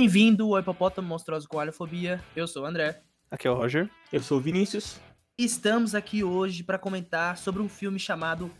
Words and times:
Bem-vindo 0.00 0.54
ao 0.54 0.58
Hipopótamo 0.58 1.06
Monstruoso 1.06 1.46
com 1.46 1.60
Alhofobia. 1.60 2.24
Eu 2.34 2.48
sou 2.48 2.62
o 2.62 2.66
André. 2.66 3.02
Aqui 3.30 3.46
é 3.46 3.50
o 3.50 3.54
Roger. 3.54 3.86
Eu 4.10 4.22
sou 4.22 4.38
o 4.38 4.40
Vinícius. 4.40 4.98
Estamos 5.36 5.94
aqui 5.94 6.24
hoje 6.24 6.64
para 6.64 6.78
comentar 6.78 7.36
sobre 7.36 7.60
um 7.60 7.68
filme 7.68 7.98
chamado 7.98 8.50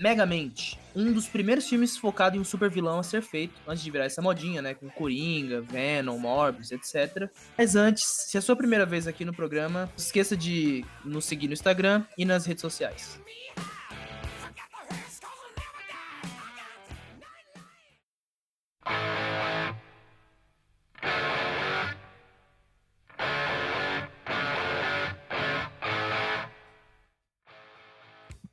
Megamente, 0.00 0.78
um 0.94 1.12
dos 1.12 1.26
primeiros 1.26 1.68
filmes 1.68 1.96
focado 1.96 2.36
em 2.36 2.40
um 2.40 2.44
super 2.44 2.70
vilão 2.70 3.00
a 3.00 3.02
ser 3.02 3.22
feito, 3.22 3.60
antes 3.66 3.82
de 3.82 3.90
virar 3.90 4.04
essa 4.04 4.22
modinha, 4.22 4.62
né, 4.62 4.72
com 4.72 4.88
Coringa, 4.88 5.62
Venom, 5.62 6.16
Morbius, 6.16 6.70
etc. 6.70 7.28
Mas 7.58 7.74
antes, 7.74 8.04
se 8.28 8.36
é 8.36 8.38
a 8.38 8.42
sua 8.42 8.54
primeira 8.54 8.86
vez 8.86 9.08
aqui 9.08 9.24
no 9.24 9.34
programa, 9.34 9.86
não 9.86 9.96
esqueça 9.96 10.36
de 10.36 10.84
nos 11.04 11.24
seguir 11.24 11.48
no 11.48 11.54
Instagram 11.54 12.04
e 12.16 12.24
nas 12.24 12.46
redes 12.46 12.62
sociais. 12.62 13.20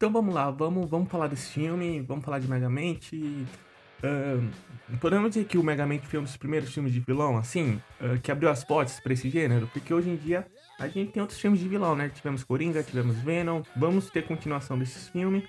Então 0.01 0.11
vamos 0.11 0.33
lá, 0.33 0.49
vamos, 0.49 0.89
vamos 0.89 1.11
falar 1.11 1.27
desse 1.27 1.51
filme, 1.51 2.01
vamos 2.01 2.25
falar 2.25 2.39
de 2.39 2.47
Megamente. 2.47 3.15
Uh, 4.03 4.97
podemos 4.99 5.29
dizer 5.29 5.45
que 5.45 5.59
o 5.59 5.63
Megamente 5.63 6.07
foi 6.07 6.17
um 6.17 6.23
dos 6.23 6.35
primeiros 6.35 6.73
filmes 6.73 6.91
de 6.91 6.99
vilão, 6.99 7.37
assim, 7.37 7.79
uh, 8.01 8.19
que 8.19 8.31
abriu 8.31 8.49
as 8.49 8.63
portas 8.63 8.99
para 8.99 9.13
esse 9.13 9.29
gênero, 9.29 9.69
porque 9.71 9.93
hoje 9.93 10.09
em 10.09 10.15
dia 10.15 10.47
a 10.79 10.87
gente 10.87 11.11
tem 11.11 11.21
outros 11.21 11.39
filmes 11.39 11.59
de 11.59 11.67
vilão, 11.67 11.95
né? 11.95 12.09
Tivemos 12.09 12.43
Coringa, 12.43 12.81
tivemos 12.81 13.15
Venom, 13.17 13.61
vamos 13.75 14.09
ter 14.09 14.23
continuação 14.23 14.75
desses 14.75 15.07
filmes. 15.07 15.43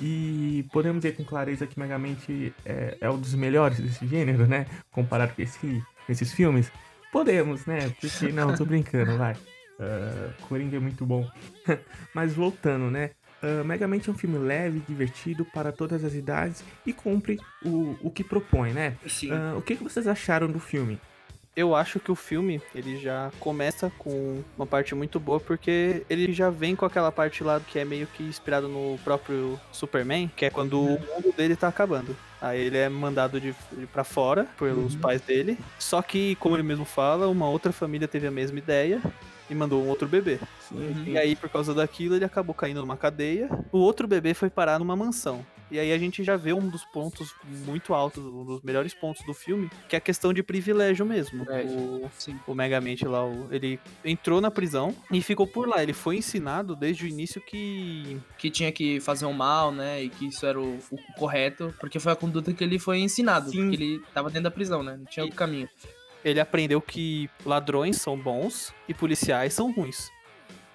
E 0.00 0.64
podemos 0.72 1.02
dizer 1.02 1.16
com 1.16 1.24
clareza 1.24 1.66
que 1.66 1.76
Megamente 1.76 2.54
é, 2.64 2.96
é 3.00 3.10
um 3.10 3.18
dos 3.18 3.34
melhores 3.34 3.80
desse 3.80 4.06
gênero, 4.06 4.46
né? 4.46 4.66
Comparado 4.92 5.34
com, 5.34 5.42
esse, 5.42 5.58
com 5.58 6.12
esses 6.12 6.32
filmes. 6.32 6.70
Podemos, 7.10 7.66
né? 7.66 7.92
Porque 8.00 8.30
não, 8.30 8.54
tô 8.54 8.64
brincando, 8.64 9.18
vai. 9.18 9.32
Uh, 9.32 10.32
Coringa 10.48 10.76
é 10.76 10.80
muito 10.80 11.04
bom. 11.04 11.28
Mas 12.14 12.32
voltando, 12.32 12.92
né? 12.92 13.10
Uh, 13.42 13.64
Megamente 13.64 14.08
é 14.08 14.12
um 14.12 14.16
filme 14.16 14.36
leve, 14.36 14.82
divertido 14.88 15.44
para 15.44 15.70
todas 15.70 16.04
as 16.04 16.14
idades 16.14 16.64
e 16.84 16.92
cumpre 16.92 17.38
o, 17.64 17.96
o 18.02 18.10
que 18.10 18.24
propõe, 18.24 18.72
né? 18.72 18.96
Sim. 19.06 19.30
Uh, 19.32 19.58
o 19.58 19.62
que, 19.62 19.76
que 19.76 19.84
vocês 19.84 20.06
acharam 20.08 20.50
do 20.50 20.58
filme? 20.58 21.00
Eu 21.54 21.74
acho 21.74 21.98
que 21.98 22.12
o 22.12 22.14
filme, 22.14 22.62
ele 22.72 22.98
já 22.98 23.32
começa 23.40 23.90
com 23.98 24.44
uma 24.56 24.64
parte 24.66 24.94
muito 24.94 25.18
boa, 25.18 25.40
porque 25.40 26.04
ele 26.08 26.32
já 26.32 26.50
vem 26.50 26.76
com 26.76 26.84
aquela 26.84 27.10
parte 27.10 27.42
lá 27.42 27.58
que 27.60 27.80
é 27.80 27.84
meio 27.84 28.06
que 28.06 28.22
inspirado 28.22 28.68
no 28.68 28.96
próprio 29.02 29.58
Superman, 29.72 30.30
que 30.36 30.44
é 30.44 30.50
quando 30.50 30.78
uhum. 30.78 30.94
o 30.94 31.14
mundo 31.14 31.34
dele 31.36 31.56
tá 31.56 31.66
acabando. 31.66 32.16
Aí 32.40 32.60
ele 32.60 32.78
é 32.78 32.88
mandado 32.88 33.40
de, 33.40 33.52
de 33.72 33.86
para 33.86 34.04
fora 34.04 34.46
pelos 34.56 34.94
uhum. 34.94 35.00
pais 35.00 35.20
dele. 35.20 35.58
Só 35.80 36.00
que, 36.00 36.36
como 36.36 36.54
ele 36.54 36.62
mesmo 36.62 36.84
fala, 36.84 37.26
uma 37.26 37.48
outra 37.48 37.72
família 37.72 38.06
teve 38.06 38.28
a 38.28 38.30
mesma 38.30 38.58
ideia 38.58 39.02
e 39.48 39.54
mandou 39.54 39.82
um 39.82 39.88
outro 39.88 40.08
bebê. 40.08 40.38
Uhum. 40.70 41.04
E 41.06 41.18
aí, 41.18 41.34
por 41.34 41.48
causa 41.48 41.74
daquilo, 41.74 42.14
ele 42.14 42.24
acabou 42.24 42.54
caindo 42.54 42.80
numa 42.80 42.96
cadeia. 42.96 43.48
O 43.72 43.78
outro 43.78 44.06
bebê 44.06 44.34
foi 44.34 44.50
parar 44.50 44.78
numa 44.78 44.96
mansão. 44.96 45.44
E 45.70 45.78
aí 45.78 45.92
a 45.92 45.98
gente 45.98 46.24
já 46.24 46.36
vê 46.36 46.52
um 46.52 46.66
dos 46.68 46.84
pontos 46.86 47.34
muito 47.66 47.92
altos, 47.92 48.24
um 48.24 48.44
dos 48.44 48.62
melhores 48.62 48.94
pontos 48.94 49.24
do 49.26 49.34
filme, 49.34 49.70
que 49.86 49.94
é 49.94 49.98
a 49.98 50.00
questão 50.00 50.32
de 50.32 50.42
privilégio 50.42 51.04
mesmo. 51.04 51.44
É, 51.50 51.62
o, 51.62 52.10
o 52.46 52.54
Megamente 52.54 53.06
lá, 53.06 53.24
o, 53.26 53.48
ele 53.50 53.78
entrou 54.04 54.40
na 54.40 54.50
prisão 54.50 54.94
e 55.12 55.20
ficou 55.20 55.46
por 55.46 55.68
lá. 55.68 55.82
Ele 55.82 55.92
foi 55.92 56.16
ensinado 56.16 56.74
desde 56.74 57.04
o 57.04 57.08
início 57.08 57.40
que. 57.40 58.18
Que 58.38 58.50
tinha 58.50 58.72
que 58.72 58.98
fazer 59.00 59.26
um 59.26 59.32
mal, 59.32 59.70
né? 59.70 60.02
E 60.02 60.08
que 60.08 60.26
isso 60.28 60.46
era 60.46 60.58
o, 60.58 60.78
o 60.90 60.98
correto, 61.18 61.74
porque 61.78 62.00
foi 62.00 62.12
a 62.12 62.16
conduta 62.16 62.52
que 62.52 62.64
ele 62.64 62.78
foi 62.78 63.00
ensinado. 63.00 63.50
Sim. 63.50 63.68
Porque 63.68 63.76
ele 63.76 64.02
tava 64.14 64.28
dentro 64.28 64.44
da 64.44 64.50
prisão, 64.50 64.82
né? 64.82 64.96
Não 64.96 65.04
tinha 65.04 65.24
outro 65.24 65.36
caminho 65.36 65.68
ele 66.24 66.40
aprendeu 66.40 66.80
que 66.80 67.28
ladrões 67.44 68.00
são 68.00 68.16
bons 68.18 68.74
e 68.88 68.94
policiais 68.94 69.54
são 69.54 69.72
ruins. 69.72 70.10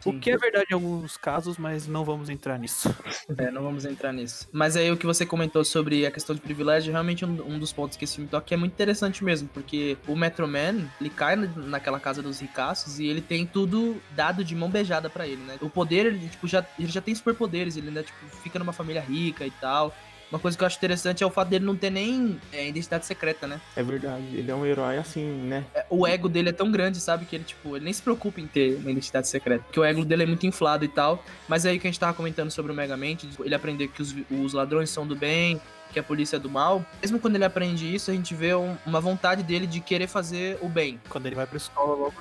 Sim. 0.03 0.09
O 0.09 0.19
que 0.19 0.31
é 0.31 0.37
verdade 0.37 0.67
em 0.69 0.73
alguns 0.73 1.15
casos, 1.15 1.57
mas 1.57 1.87
não 1.87 2.03
vamos 2.03 2.29
entrar 2.29 2.59
nisso. 2.59 2.93
É, 3.37 3.49
não 3.49 3.63
vamos 3.63 3.85
entrar 3.85 4.11
nisso. 4.11 4.47
Mas 4.51 4.75
aí 4.75 4.91
o 4.91 4.97
que 4.97 5.05
você 5.05 5.25
comentou 5.25 5.63
sobre 5.63 6.05
a 6.05 6.11
questão 6.11 6.35
de 6.35 6.41
privilégio, 6.41 6.91
realmente 6.91 7.25
um, 7.25 7.55
um 7.55 7.57
dos 7.57 7.71
pontos 7.71 7.97
que 7.97 8.03
esse 8.03 8.15
filme 8.15 8.29
toca 8.29 8.53
é 8.53 8.57
muito 8.57 8.73
interessante 8.73 9.23
mesmo, 9.23 9.47
porque 9.53 9.97
o 10.07 10.15
Metro 10.15 10.47
Man, 10.47 10.87
ele 10.99 11.09
cai 11.09 11.35
naquela 11.35 11.99
casa 11.99 12.21
dos 12.21 12.39
ricaços 12.39 12.99
e 12.99 13.07
ele 13.07 13.21
tem 13.21 13.45
tudo 13.45 13.99
dado 14.11 14.43
de 14.43 14.55
mão 14.55 14.69
beijada 14.69 15.09
para 15.09 15.25
ele, 15.25 15.41
né? 15.43 15.57
O 15.61 15.69
poder, 15.69 16.05
ele, 16.05 16.27
tipo, 16.27 16.47
já, 16.47 16.65
ele 16.77 16.89
já 16.89 17.01
tem 17.01 17.15
superpoderes, 17.15 17.77
ele 17.77 17.87
ainda, 17.87 18.03
tipo, 18.03 18.25
fica 18.43 18.59
numa 18.59 18.73
família 18.73 19.01
rica 19.01 19.47
e 19.47 19.51
tal. 19.51 19.95
Uma 20.33 20.39
coisa 20.39 20.57
que 20.57 20.63
eu 20.63 20.65
acho 20.65 20.77
interessante 20.77 21.23
é 21.23 21.27
o 21.27 21.29
fato 21.29 21.49
dele 21.49 21.63
não 21.63 21.75
ter 21.75 21.91
nem 21.91 22.39
é, 22.51 22.67
identidade 22.67 23.05
secreta, 23.05 23.45
né? 23.45 23.61
É 23.75 23.83
verdade, 23.83 24.25
ele 24.33 24.49
é 24.49 24.55
um 24.55 24.65
herói 24.65 24.97
assim, 24.97 25.23
né? 25.23 25.63
É, 25.75 25.85
o 25.91 26.07
ego 26.07 26.27
dele 26.27 26.49
é 26.49 26.51
tão 26.51 26.71
grande, 26.71 26.99
sabe? 26.99 27.25
Que 27.25 27.35
ele, 27.35 27.43
tipo, 27.43 27.75
ele 27.75 27.85
nem 27.85 27.93
se 27.93 28.01
preocupa 28.01 28.41
em 28.41 28.47
ter 28.47 28.77
uma 28.77 28.89
identidade 28.89 29.27
secreta. 29.27 29.63
Porque 29.65 29.79
o 29.79 29.83
ego 29.83 30.03
dele 30.03 30.23
é 30.23 30.25
muito 30.25 30.47
inflado 30.47 30.83
e 30.83 30.87
tal. 30.87 31.23
Mas 31.47 31.67
aí 31.67 31.77
que 31.77 31.85
a 31.85 31.91
gente 31.91 31.99
tava 31.99 32.15
comentando 32.15 32.49
sobre 32.49 32.71
o 32.71 32.75
Megamente, 32.75 33.29
ele 33.41 33.53
aprender 33.53 33.89
que 33.89 34.01
os, 34.01 34.15
os 34.31 34.53
ladrões 34.53 34.89
são 34.89 35.05
do 35.05 35.15
bem, 35.15 35.61
que 35.91 35.99
a 35.99 36.03
polícia 36.03 36.37
é 36.37 36.39
do 36.39 36.49
mal. 36.49 36.83
Mesmo 36.99 37.19
quando 37.19 37.35
ele 37.35 37.45
aprende 37.45 37.93
isso, 37.93 38.09
a 38.09 38.13
gente 38.15 38.33
vê 38.33 38.55
um, 38.55 38.75
uma 38.87 38.99
vontade 38.99 39.43
dele 39.43 39.67
de 39.67 39.81
querer 39.81 40.07
fazer 40.07 40.57
o 40.63 40.67
bem. 40.67 40.99
Quando 41.09 41.27
ele 41.27 41.35
vai 41.35 41.45
pra 41.45 41.57
escola 41.57 41.93
logo 41.93 42.15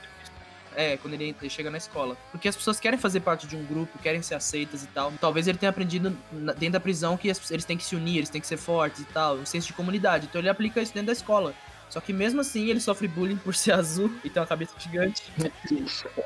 é, 0.76 0.96
quando 0.96 1.14
ele, 1.14 1.34
ele, 1.40 1.50
chega 1.50 1.70
na 1.70 1.78
escola. 1.78 2.16
Porque 2.30 2.48
as 2.48 2.56
pessoas 2.56 2.80
querem 2.80 2.98
fazer 2.98 3.20
parte 3.20 3.46
de 3.46 3.56
um 3.56 3.64
grupo, 3.64 3.98
querem 3.98 4.22
ser 4.22 4.34
aceitas 4.34 4.82
e 4.82 4.86
tal. 4.88 5.12
Talvez 5.20 5.46
ele 5.46 5.58
tenha 5.58 5.70
aprendido 5.70 6.16
na, 6.32 6.52
dentro 6.52 6.74
da 6.74 6.80
prisão 6.80 7.16
que 7.16 7.28
eles 7.28 7.64
têm 7.64 7.76
que 7.76 7.84
se 7.84 7.96
unir, 7.96 8.18
eles 8.18 8.30
têm 8.30 8.40
que 8.40 8.46
ser 8.46 8.56
fortes 8.56 9.00
e 9.00 9.04
tal, 9.04 9.36
um 9.36 9.46
senso 9.46 9.66
de 9.66 9.72
comunidade. 9.72 10.26
Então 10.28 10.40
ele 10.40 10.48
aplica 10.48 10.80
isso 10.80 10.92
dentro 10.92 11.08
da 11.08 11.12
escola. 11.12 11.54
Só 11.88 12.00
que 12.00 12.12
mesmo 12.12 12.40
assim 12.40 12.68
ele 12.68 12.80
sofre 12.80 13.06
bullying 13.06 13.36
por 13.36 13.54
ser 13.54 13.72
azul 13.74 14.10
e 14.24 14.30
ter 14.30 14.40
uma 14.40 14.46
cabeça 14.46 14.74
gigante. 14.78 15.22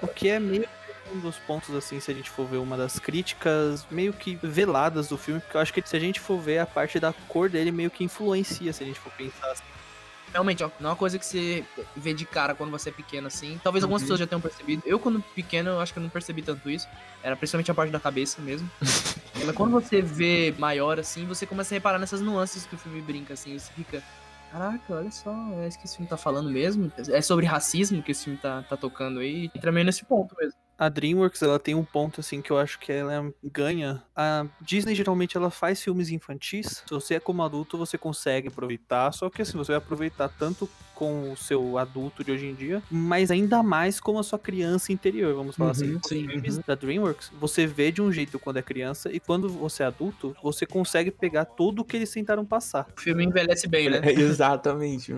o 0.03 0.09
que 0.09 0.29
é 0.29 0.39
meio 0.39 0.69
um 1.15 1.21
dos 1.21 1.37
pontos, 1.39 1.73
assim, 1.73 2.01
se 2.01 2.11
a 2.11 2.15
gente 2.15 2.29
for 2.29 2.45
ver 2.47 2.57
uma 2.57 2.77
das 2.77 2.99
críticas 2.99 3.87
meio 3.89 4.13
que 4.13 4.37
veladas 4.43 5.07
do 5.07 5.17
filme, 5.17 5.41
porque 5.41 5.57
eu 5.57 5.61
acho 5.61 5.73
que 5.73 5.81
se 5.87 5.97
a 5.97 6.01
gente 6.01 6.19
for 6.19 6.37
ver 6.41 6.59
a 6.59 6.67
parte 6.67 6.99
da 6.99 7.13
cor 7.29 7.49
dele 7.49 7.71
meio 7.71 7.93
que 7.93 8.03
influencia, 8.03 8.73
se 8.73 8.83
a 8.83 8.87
gente 8.87 8.99
for 8.99 9.13
pensar 9.13 9.53
assim 9.53 9.63
realmente, 10.37 10.63
ó, 10.63 10.71
não 10.79 10.91
é 10.91 10.93
uma 10.93 10.97
coisa 10.97 11.19
que 11.19 11.25
você 11.25 11.65
vê 11.97 12.13
de 12.13 12.27
cara 12.27 12.55
quando 12.55 12.71
você 12.71 12.91
é 12.91 12.93
pequeno, 12.93 13.27
assim. 13.27 13.59
Talvez 13.63 13.83
algumas 13.83 14.03
uhum. 14.03 14.07
pessoas 14.07 14.21
já 14.21 14.27
tenham 14.27 14.41
percebido. 14.41 14.83
Eu, 14.85 14.99
quando 14.99 15.21
pequeno, 15.35 15.71
eu 15.71 15.81
acho 15.81 15.93
que 15.93 15.99
eu 15.99 16.03
não 16.03 16.11
percebi 16.11 16.43
tanto 16.43 16.69
isso. 16.69 16.87
Era 17.23 17.35
principalmente 17.35 17.71
a 17.71 17.75
parte 17.75 17.91
da 17.91 17.99
cabeça 17.99 18.41
mesmo. 18.43 18.71
Mas 19.45 19.55
quando 19.55 19.73
você 19.73 20.03
vê 20.03 20.55
maior, 20.59 21.01
assim, 21.01 21.27
você 21.27 21.47
começa 21.47 21.75
a 21.75 21.77
reparar 21.77 21.99
nessas 21.99 22.21
nuances 22.21 22.67
que 22.67 22.75
o 22.75 22.79
filme 22.79 23.01
brinca, 23.01 23.35
assim. 23.35 23.59
Você 23.59 23.73
fica. 23.73 24.03
Caraca, 24.53 24.95
olha 24.95 25.11
só, 25.11 25.35
é 25.59 25.69
isso 25.69 25.79
que 25.79 25.87
esse 25.87 25.97
filme 25.97 26.09
tá 26.09 26.17
falando 26.17 26.51
mesmo. 26.51 26.93
É 27.09 27.21
sobre 27.21 27.47
racismo 27.47 28.03
que 28.03 28.13
esse 28.13 28.25
filme 28.25 28.39
tá, 28.39 28.63
tá 28.63 28.77
tocando 28.77 29.21
aí. 29.21 29.51
Entra 29.55 29.73
meio 29.73 29.87
nesse 29.87 30.05
ponto 30.05 30.35
mesmo 30.39 30.66
a 30.79 30.89
DreamWorks 30.89 31.43
ela 31.43 31.59
tem 31.59 31.75
um 31.75 31.85
ponto 31.85 32.21
assim 32.21 32.43
que 32.43 32.51
eu 32.51 32.59
acho 32.59 32.79
que 32.79 32.93
ela 32.93 33.33
ganha. 33.43 34.03
A 34.15 34.47
Disney 34.61 34.95
geralmente 34.95 35.37
ela 35.37 35.51
faz 35.51 35.83
filmes 35.83 36.11
infantis. 36.11 36.83
Se 36.87 36.91
você 36.91 37.15
é 37.15 37.21
como 37.21 37.43
adulto, 37.43 37.79
você 37.79 37.97
consegue 37.97 38.49
aproveitar. 38.49 39.13
Só 39.13 39.31
que 39.31 39.43
assim, 39.43 39.57
você 39.57 39.73
vai 39.73 39.79
aproveitar 39.79 40.29
tanto 40.29 40.69
com 40.95 41.31
o 41.31 41.37
seu 41.37 41.77
adulto 41.77 42.25
de 42.25 42.33
hoje 42.33 42.47
em 42.47 42.55
dia, 42.55 42.83
mas 42.91 43.31
ainda 43.31 43.63
mais 43.63 44.01
com 44.01 44.19
a 44.19 44.23
sua 44.23 44.39
criança 44.39 44.93
interior, 44.93 45.35
vamos 45.35 45.55
falar 45.55 45.73
assim. 45.73 45.93
uhum, 45.93 46.01
assim. 46.03 46.21
Sim, 46.21 46.29
filmes 46.29 46.57
uhum. 46.57 46.63
da 46.67 46.75
DreamWorks, 46.75 47.31
você 47.39 47.67
vê 47.67 47.93
de 47.93 48.01
um 48.01 48.11
jeito 48.11 48.39
quando 48.39 48.57
é 48.57 48.63
criança 48.63 49.13
e 49.13 49.21
quando 49.21 49.47
você 49.47 49.83
é 49.83 49.87
adulto, 49.87 50.35
você 50.43 50.65
consegue 50.65 51.11
pegar 51.11 51.45
tudo 51.45 51.83
o 51.83 51.85
que 51.85 51.99
eles 51.99 52.11
tentaram 52.11 52.47
passar. 52.47 52.87
O 52.97 53.01
filme 53.01 53.25
envelhece 53.25 53.69
bem, 53.69 53.91
né? 53.91 54.01
É, 54.03 54.13
exatamente 54.19 55.15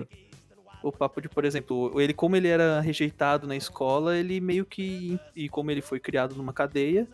o 0.81 0.91
papo 0.91 1.21
de, 1.21 1.27
por 1.27 1.45
exemplo, 1.45 1.99
ele 1.99 2.13
como 2.13 2.35
ele 2.35 2.47
era 2.47 2.79
rejeitado 2.79 3.47
na 3.47 3.55
escola, 3.55 4.17
ele 4.17 4.39
meio 4.39 4.65
que 4.65 5.19
e 5.35 5.49
como 5.49 5.71
ele 5.71 5.81
foi 5.81 5.99
criado 5.99 6.35
numa 6.35 6.53
cadeia, 6.53 7.07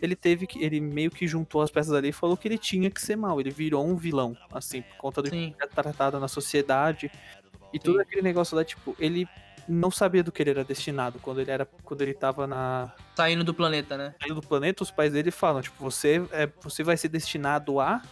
ele 0.00 0.16
teve 0.16 0.46
que 0.46 0.62
ele 0.62 0.80
meio 0.80 1.10
que 1.10 1.26
juntou 1.26 1.60
as 1.62 1.70
peças 1.70 1.92
ali 1.92 2.08
e 2.08 2.12
falou 2.12 2.36
que 2.36 2.48
ele 2.48 2.58
tinha 2.58 2.90
que 2.90 3.00
ser 3.00 3.16
mal, 3.16 3.40
ele 3.40 3.50
virou 3.50 3.86
um 3.86 3.96
vilão, 3.96 4.36
assim, 4.52 4.82
por 4.82 4.96
conta 4.96 5.22
do 5.22 5.28
Sim. 5.28 5.54
que 5.56 5.62
era 5.62 5.70
tratado 5.70 6.18
na 6.18 6.28
sociedade 6.28 7.10
e 7.72 7.76
Sim. 7.76 7.84
todo 7.84 8.00
aquele 8.00 8.22
negócio 8.22 8.56
lá, 8.56 8.64
tipo, 8.64 8.96
ele 8.98 9.28
não 9.68 9.90
sabia 9.90 10.22
do 10.22 10.32
que 10.32 10.42
ele 10.42 10.50
era 10.50 10.64
destinado 10.64 11.18
quando 11.20 11.40
ele 11.40 11.50
era 11.50 11.64
quando 11.84 12.00
ele 12.02 12.14
tava 12.14 12.46
na 12.46 12.92
saindo 13.14 13.44
do 13.44 13.54
planeta, 13.54 13.96
né? 13.96 14.14
Saindo 14.20 14.40
do 14.40 14.46
planeta, 14.46 14.82
os 14.82 14.90
pais 14.90 15.12
dele 15.12 15.30
falam, 15.30 15.62
tipo, 15.62 15.76
você 15.82 16.22
é 16.32 16.48
você 16.62 16.82
vai 16.82 16.96
ser 16.96 17.08
destinado 17.08 17.78
a 17.78 18.02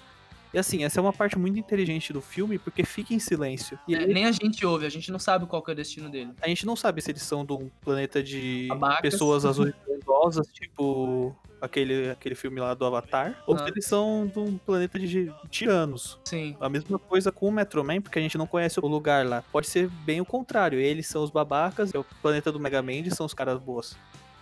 e 0.53 0.59
assim, 0.59 0.85
essa 0.85 0.99
é 0.99 1.03
uma 1.03 1.13
parte 1.13 1.39
muito 1.39 1.59
inteligente 1.59 2.13
do 2.13 2.21
filme, 2.21 2.59
porque 2.59 2.85
fica 2.85 3.15
em 3.15 3.19
silêncio. 3.19 3.79
E 3.87 3.95
é, 3.95 4.03
ele... 4.03 4.15
Nem 4.15 4.25
a 4.25 4.33
gente 4.33 4.65
ouve, 4.65 4.87
a 4.87 4.91
gente 4.91 5.11
não 5.11 5.19
sabe 5.19 5.47
qual 5.47 5.63
é 5.67 5.71
o 5.71 5.75
destino 5.75 6.09
dele. 6.09 6.33
A 6.41 6.49
gente 6.49 6.65
não 6.65 6.77
sabe 6.77 7.01
se 7.03 7.11
eles 7.11 7.23
são 7.23 7.45
de 7.45 7.53
um 7.53 7.71
planeta 7.83 8.23
de 8.23 8.69
Abacas. 8.71 9.01
pessoas 9.01 9.45
azuis 9.47 9.75
idosas, 9.89 10.47
tipo 10.49 11.37
aquele, 11.61 12.11
aquele 12.11 12.35
filme 12.35 12.61
lá 12.61 12.75
do 12.75 12.85
Avatar, 12.85 13.37
ah. 13.37 13.43
ou 13.47 13.59
se 13.59 13.65
eles 13.65 13.85
são 13.85 14.27
de 14.27 14.39
um 14.39 14.57
planeta 14.59 14.99
de 14.99 15.33
tiranos. 15.51 16.19
Sim. 16.25 16.57
A 16.61 16.69
mesma 16.69 16.99
coisa 16.99 17.31
com 17.31 17.49
o 17.49 17.53
Metro 17.53 17.85
Man, 17.85 18.01
porque 18.01 18.19
a 18.19 18.23
gente 18.23 18.39
não 18.39 18.47
conhece 18.47 18.79
o 18.81 18.87
lugar 18.87 19.27
lá. 19.27 19.43
Pode 19.53 19.67
ser 19.67 19.89
bem 20.05 20.21
o 20.21 20.25
contrário. 20.25 20.79
Eles 20.79 21.07
são 21.07 21.23
os 21.23 21.31
babacas, 21.31 21.91
e 21.93 21.99
o 21.99 22.05
planeta 22.23 22.51
do 22.53 22.61
Mega 22.61 22.83
Man 22.83 23.09
são 23.11 23.27
os 23.27 23.35
caras 23.35 23.59
boas. 23.59 23.97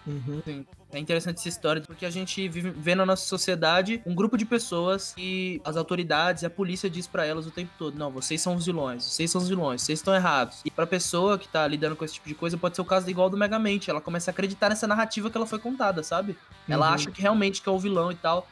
Uhum. 0.06 0.40
Sim. 0.44 0.66
É 0.92 0.98
interessante 1.00 1.38
essa 1.38 1.48
história, 1.48 1.82
porque 1.82 2.06
a 2.06 2.10
gente 2.10 2.48
vive, 2.48 2.70
vê 2.70 2.94
na 2.94 3.04
nossa 3.04 3.26
sociedade 3.26 4.00
um 4.06 4.14
grupo 4.14 4.38
de 4.38 4.44
pessoas 4.46 5.12
que 5.14 5.60
as 5.64 5.76
autoridades 5.76 6.42
e 6.42 6.46
a 6.46 6.50
polícia 6.50 6.88
diz 6.88 7.06
pra 7.08 7.26
elas 7.26 7.46
o 7.46 7.50
tempo 7.50 7.72
todo: 7.76 7.98
não, 7.98 8.10
vocês 8.10 8.40
são 8.40 8.54
os 8.54 8.64
vilões, 8.66 9.02
vocês 9.04 9.30
são 9.30 9.40
os 9.42 9.48
vilões, 9.48 9.82
vocês 9.82 9.98
estão 9.98 10.14
errados. 10.14 10.60
E 10.64 10.70
pra 10.70 10.86
pessoa 10.86 11.36
que 11.38 11.48
tá 11.48 11.66
lidando 11.66 11.96
com 11.96 12.04
esse 12.04 12.14
tipo 12.14 12.28
de 12.28 12.34
coisa, 12.34 12.56
pode 12.56 12.76
ser 12.76 12.82
o 12.82 12.84
caso 12.84 13.10
igual 13.10 13.28
do 13.28 13.36
Megamente. 13.36 13.90
Ela 13.90 14.00
começa 14.00 14.30
a 14.30 14.32
acreditar 14.32 14.68
nessa 14.68 14.86
narrativa 14.86 15.28
que 15.28 15.36
ela 15.36 15.46
foi 15.46 15.58
contada, 15.58 16.02
sabe? 16.04 16.36
Ela 16.68 16.86
Uhum. 16.88 16.94
acha 16.94 17.10
que 17.10 17.20
realmente 17.20 17.60
que 17.60 17.68
é 17.68 17.72
o 17.72 17.78
vilão 17.78 18.12
e 18.12 18.14
tal. 18.14 18.46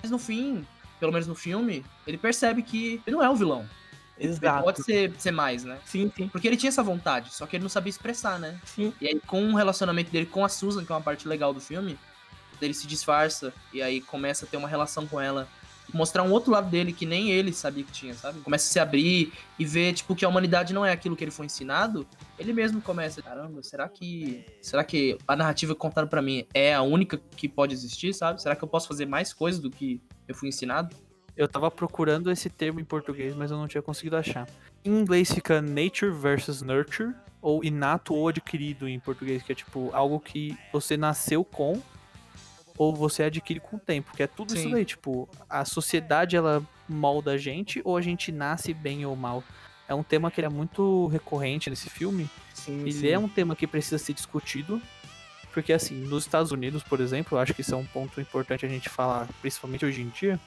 Mas 0.00 0.10
no 0.12 0.18
fim, 0.18 0.64
pelo 1.00 1.10
menos 1.12 1.26
no 1.26 1.34
filme, 1.34 1.84
ele 2.06 2.16
percebe 2.18 2.62
que 2.62 3.00
ele 3.04 3.16
não 3.16 3.22
é 3.24 3.28
o 3.28 3.34
vilão. 3.34 3.66
Ele 4.20 4.32
Exato. 4.32 4.62
pode 4.62 4.84
ser, 4.84 5.12
ser 5.18 5.30
mais, 5.30 5.64
né? 5.64 5.78
Sim, 5.86 6.12
sim, 6.14 6.28
Porque 6.28 6.46
ele 6.46 6.56
tinha 6.56 6.68
essa 6.68 6.82
vontade, 6.82 7.34
só 7.34 7.46
que 7.46 7.56
ele 7.56 7.62
não 7.62 7.70
sabia 7.70 7.88
expressar, 7.88 8.38
né? 8.38 8.60
sim. 8.66 8.92
E 9.00 9.08
aí, 9.08 9.18
com 9.26 9.42
o 9.50 9.56
relacionamento 9.56 10.10
dele 10.10 10.26
com 10.26 10.44
a 10.44 10.48
Susan, 10.48 10.84
que 10.84 10.92
é 10.92 10.94
uma 10.94 11.00
parte 11.00 11.26
legal 11.26 11.54
do 11.54 11.60
filme, 11.60 11.98
ele 12.60 12.74
se 12.74 12.86
disfarça 12.86 13.50
e 13.72 13.80
aí 13.80 14.02
começa 14.02 14.44
a 14.44 14.48
ter 14.48 14.58
uma 14.58 14.68
relação 14.68 15.06
com 15.06 15.18
ela. 15.18 15.48
Mostrar 15.92 16.22
um 16.22 16.30
outro 16.30 16.52
lado 16.52 16.70
dele 16.70 16.92
que 16.92 17.04
nem 17.04 17.30
ele 17.30 17.52
sabia 17.52 17.82
que 17.82 17.90
tinha, 17.90 18.14
sabe? 18.14 18.40
Começa 18.40 18.68
a 18.68 18.72
se 18.72 18.78
abrir 18.78 19.32
e 19.58 19.64
ver, 19.64 19.94
tipo, 19.94 20.14
que 20.14 20.24
a 20.24 20.28
humanidade 20.28 20.72
não 20.72 20.86
é 20.86 20.92
aquilo 20.92 21.16
que 21.16 21.24
ele 21.24 21.32
foi 21.32 21.46
ensinado. 21.46 22.06
Ele 22.38 22.52
mesmo 22.52 22.80
começa, 22.80 23.20
caramba, 23.20 23.60
será 23.62 23.88
que. 23.88 24.44
Será 24.62 24.84
que 24.84 25.18
a 25.26 25.34
narrativa 25.34 25.74
contada 25.74 26.06
pra 26.06 26.22
mim 26.22 26.46
é 26.54 26.74
a 26.74 26.82
única 26.82 27.18
que 27.36 27.48
pode 27.48 27.74
existir, 27.74 28.14
sabe? 28.14 28.40
Será 28.40 28.54
que 28.54 28.62
eu 28.62 28.68
posso 28.68 28.86
fazer 28.86 29.06
mais 29.06 29.32
coisas 29.32 29.60
do 29.60 29.68
que 29.68 30.00
eu 30.28 30.34
fui 30.34 30.48
ensinado? 30.50 30.94
Eu 31.40 31.48
tava 31.48 31.70
procurando 31.70 32.30
esse 32.30 32.50
termo 32.50 32.80
em 32.80 32.84
português, 32.84 33.34
mas 33.34 33.50
eu 33.50 33.56
não 33.56 33.66
tinha 33.66 33.80
conseguido 33.80 34.14
achar. 34.14 34.46
Em 34.84 34.90
inglês 34.90 35.32
fica 35.32 35.62
nature 35.62 36.12
versus 36.12 36.60
nurture, 36.60 37.14
ou 37.40 37.64
inato 37.64 38.14
ou 38.14 38.28
adquirido 38.28 38.86
em 38.86 39.00
português, 39.00 39.42
que 39.42 39.50
é 39.50 39.54
tipo 39.54 39.88
algo 39.94 40.20
que 40.20 40.54
você 40.70 40.98
nasceu 40.98 41.42
com 41.42 41.80
ou 42.76 42.94
você 42.94 43.22
adquire 43.22 43.58
com 43.58 43.78
o 43.78 43.80
tempo, 43.80 44.14
que 44.14 44.22
é 44.22 44.26
tudo 44.26 44.52
isso 44.52 44.64
Sim. 44.64 44.72
daí, 44.72 44.84
tipo, 44.84 45.26
a 45.48 45.64
sociedade 45.64 46.36
ela 46.36 46.62
molda 46.86 47.32
a 47.32 47.38
gente 47.38 47.80
ou 47.86 47.96
a 47.96 48.02
gente 48.02 48.30
nasce 48.30 48.74
bem 48.74 49.06
ou 49.06 49.16
mal. 49.16 49.42
É 49.88 49.94
um 49.94 50.02
tema 50.02 50.30
que 50.30 50.40
ele 50.40 50.46
é 50.46 50.50
muito 50.50 51.06
recorrente 51.06 51.70
nesse 51.70 51.88
filme. 51.88 52.28
sim, 52.52 52.80
Ele 52.80 52.92
sim. 52.92 53.08
é 53.08 53.18
um 53.18 53.28
tema 53.28 53.56
que 53.56 53.66
precisa 53.66 53.96
ser 53.96 54.12
discutido, 54.12 54.78
porque 55.54 55.72
assim, 55.72 55.94
nos 55.94 56.24
Estados 56.24 56.52
Unidos, 56.52 56.82
por 56.82 57.00
exemplo, 57.00 57.38
eu 57.38 57.40
acho 57.40 57.54
que 57.54 57.62
isso 57.62 57.74
é 57.74 57.78
um 57.78 57.86
ponto 57.86 58.20
importante 58.20 58.66
a 58.66 58.68
gente 58.68 58.90
falar, 58.90 59.26
principalmente 59.40 59.86
hoje 59.86 60.02
em 60.02 60.10
dia. 60.10 60.38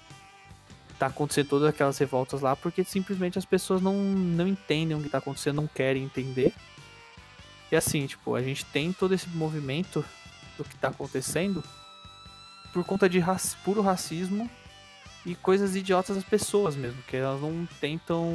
Tá 0.99 1.07
acontecendo 1.07 1.47
todas 1.47 1.67
aquelas 1.67 1.97
revoltas 1.97 2.41
lá 2.41 2.55
porque 2.55 2.83
simplesmente 2.83 3.37
as 3.37 3.45
pessoas 3.45 3.81
não, 3.81 3.93
não 3.93 4.47
entendem 4.47 4.95
o 4.95 5.01
que 5.01 5.09
tá 5.09 5.17
acontecendo, 5.17 5.57
não 5.57 5.67
querem 5.67 6.03
entender. 6.03 6.53
E 7.71 7.75
assim, 7.75 8.05
tipo, 8.05 8.35
a 8.35 8.41
gente 8.41 8.65
tem 8.65 8.93
todo 8.93 9.13
esse 9.13 9.27
movimento 9.29 10.05
do 10.57 10.63
que 10.63 10.77
tá 10.77 10.89
acontecendo 10.89 11.63
por 12.71 12.83
conta 12.83 13.09
de 13.09 13.23
puro 13.63 13.81
racismo 13.81 14.49
e 15.25 15.35
coisas 15.35 15.75
idiotas 15.75 16.15
das 16.15 16.25
pessoas 16.25 16.75
mesmo, 16.75 17.01
que 17.03 17.17
elas 17.17 17.41
não 17.41 17.67
tentam 17.79 18.31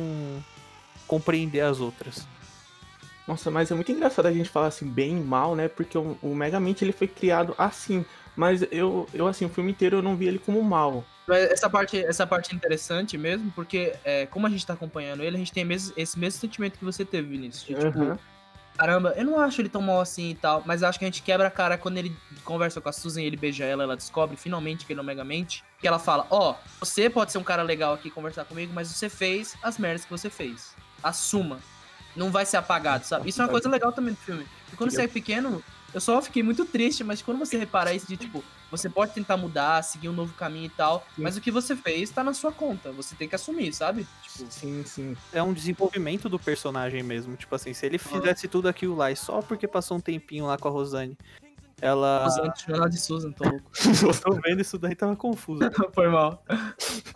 compreender 1.07 1.61
as 1.61 1.81
outras. 1.81 2.27
Nossa, 3.27 3.51
mas 3.51 3.71
é 3.71 3.75
muito 3.75 3.93
engraçado 3.93 4.27
a 4.27 4.33
gente 4.33 4.49
falar 4.49 4.69
assim, 4.69 4.89
bem 4.89 5.19
e 5.19 5.21
mal, 5.21 5.55
né? 5.55 5.69
Porque 5.69 5.99
o, 5.99 6.17
o 6.23 6.35
Megamente 6.35 6.83
ele 6.83 6.93
foi 6.93 7.07
criado 7.07 7.55
assim. 7.59 8.05
Mas 8.35 8.63
eu, 8.71 9.07
eu, 9.13 9.27
assim, 9.27 9.45
o 9.45 9.51
filme 9.51 9.71
inteiro 9.71 9.99
eu 9.99 10.03
não 10.03 10.17
vi 10.17 10.27
ele 10.27 10.39
como 10.39 10.63
mal. 10.63 11.05
Mas 11.29 11.51
Essa 11.51 11.69
parte, 11.69 12.03
essa 12.03 12.27
parte 12.27 12.53
é 12.53 12.57
interessante 12.57 13.19
mesmo, 13.19 13.53
porque 13.55 13.95
é, 14.03 14.25
como 14.27 14.47
a 14.47 14.51
gente 14.51 14.67
tá 14.67 14.73
acompanhando 14.73 15.23
ele, 15.23 15.37
a 15.37 15.39
gente 15.39 15.53
tem 15.53 15.63
mesmo, 15.63 15.93
esse 15.95 16.19
mesmo 16.19 16.41
sentimento 16.41 16.79
que 16.79 16.85
você 16.85 17.05
teve, 17.05 17.29
Vinícius. 17.29 17.65
De, 17.67 17.75
tipo, 17.75 17.99
Aham. 17.99 18.19
caramba, 18.79 19.13
eu 19.15 19.27
não 19.27 19.39
acho 19.39 19.61
ele 19.61 19.69
tão 19.69 19.83
mal 19.83 20.01
assim 20.01 20.31
e 20.31 20.35
tal, 20.35 20.63
mas 20.65 20.83
acho 20.83 20.99
que 20.99 21.05
a 21.05 21.09
gente 21.09 21.23
quebra 21.23 21.49
a 21.49 21.51
cara 21.51 21.77
quando 21.77 21.99
ele 21.99 22.17
conversa 22.45 22.81
com 22.81 22.89
a 22.89 22.93
Susan 22.93 23.21
e 23.21 23.27
ele 23.27 23.37
beija 23.37 23.67
ela, 23.67 23.83
ela 23.83 23.95
descobre 23.95 24.39
finalmente 24.39 24.87
que 24.87 24.93
ele 24.95 25.01
é 25.01 25.03
o 25.03 25.07
Megamente, 25.07 25.63
que 25.79 25.87
ela 25.87 25.99
fala, 25.99 26.27
ó, 26.31 26.55
você 26.81 27.11
pode 27.11 27.31
ser 27.31 27.37
um 27.37 27.45
cara 27.45 27.63
legal 27.63 27.93
aqui 27.93 28.11
conversar 28.11 28.47
comigo, 28.47 28.73
mas 28.75 28.89
você 28.89 29.11
fez 29.11 29.55
as 29.63 29.77
merdas 29.77 30.07
que 30.07 30.11
você 30.11 30.31
fez. 30.31 30.75
Assuma. 31.03 31.61
Não 32.17 32.31
vai 32.31 32.47
ser 32.47 32.57
apagado, 32.57 33.05
sabe? 33.05 33.29
Isso 33.29 33.41
é 33.41 33.45
uma 33.45 33.51
coisa 33.51 33.69
legal 33.69 33.93
também 33.93 34.15
do 34.15 34.21
filme. 34.21 34.47
E 34.73 34.77
quando 34.77 34.91
você 34.91 35.03
é 35.03 35.07
pequeno, 35.07 35.63
eu 35.93 36.01
só 36.01 36.21
fiquei 36.21 36.43
muito 36.43 36.65
triste, 36.65 37.03
mas 37.03 37.23
quando 37.23 37.39
você 37.39 37.57
reparar 37.57 37.95
isso 37.95 38.07
de, 38.07 38.17
tipo, 38.17 38.45
você 38.71 38.89
pode 38.89 39.13
tentar 39.13 39.37
mudar, 39.37 39.83
seguir 39.83 40.09
um 40.09 40.13
novo 40.13 40.35
caminho 40.35 40.67
e 40.67 40.71
tal, 40.71 41.07
Sim. 41.17 41.23
mas 41.23 41.37
o 41.37 41.41
que 41.41 41.51
você 41.51 41.75
fez 41.75 42.11
tá 42.11 42.23
na 42.23 42.35
sua 42.35 42.53
conta. 42.53 42.93
Você 42.93 43.15
tem 43.15 43.29
que 43.29 43.35
assumir, 43.35 43.73
sabe? 43.73 44.07
Tipo, 44.23 44.51
Sim, 44.51 44.85
sim. 44.85 45.17
é 45.33 45.43
um 45.43 45.53
desenvolvimento 45.53 46.29
do 46.29 46.39
personagem 46.39 47.03
mesmo. 47.03 47.37
Tipo 47.37 47.55
assim, 47.55 47.73
se 47.73 47.87
ele 47.87 47.99
fizesse 47.99 48.47
tudo 48.47 48.69
aquilo 48.69 48.95
lá 48.95 49.11
e 49.11 49.17
só 49.17 49.41
porque 49.41 49.67
passou 49.67 49.97
um 49.97 50.01
tempinho 50.01 50.47
lá 50.47 50.59
com 50.59 50.69
a 50.69 50.71
Rosane, 50.71 51.17
ela. 51.81 52.27
Ela 52.69 52.89
de 52.89 52.99
Susan, 52.99 53.31
tô 53.33 53.45
louco. 53.49 53.71
Tô 54.23 54.41
vendo 54.45 54.61
isso 54.61 54.79
daí, 54.79 54.95
tava 54.95 55.15
confuso. 55.17 55.61
Foi 55.95 56.09
mal. 56.09 56.43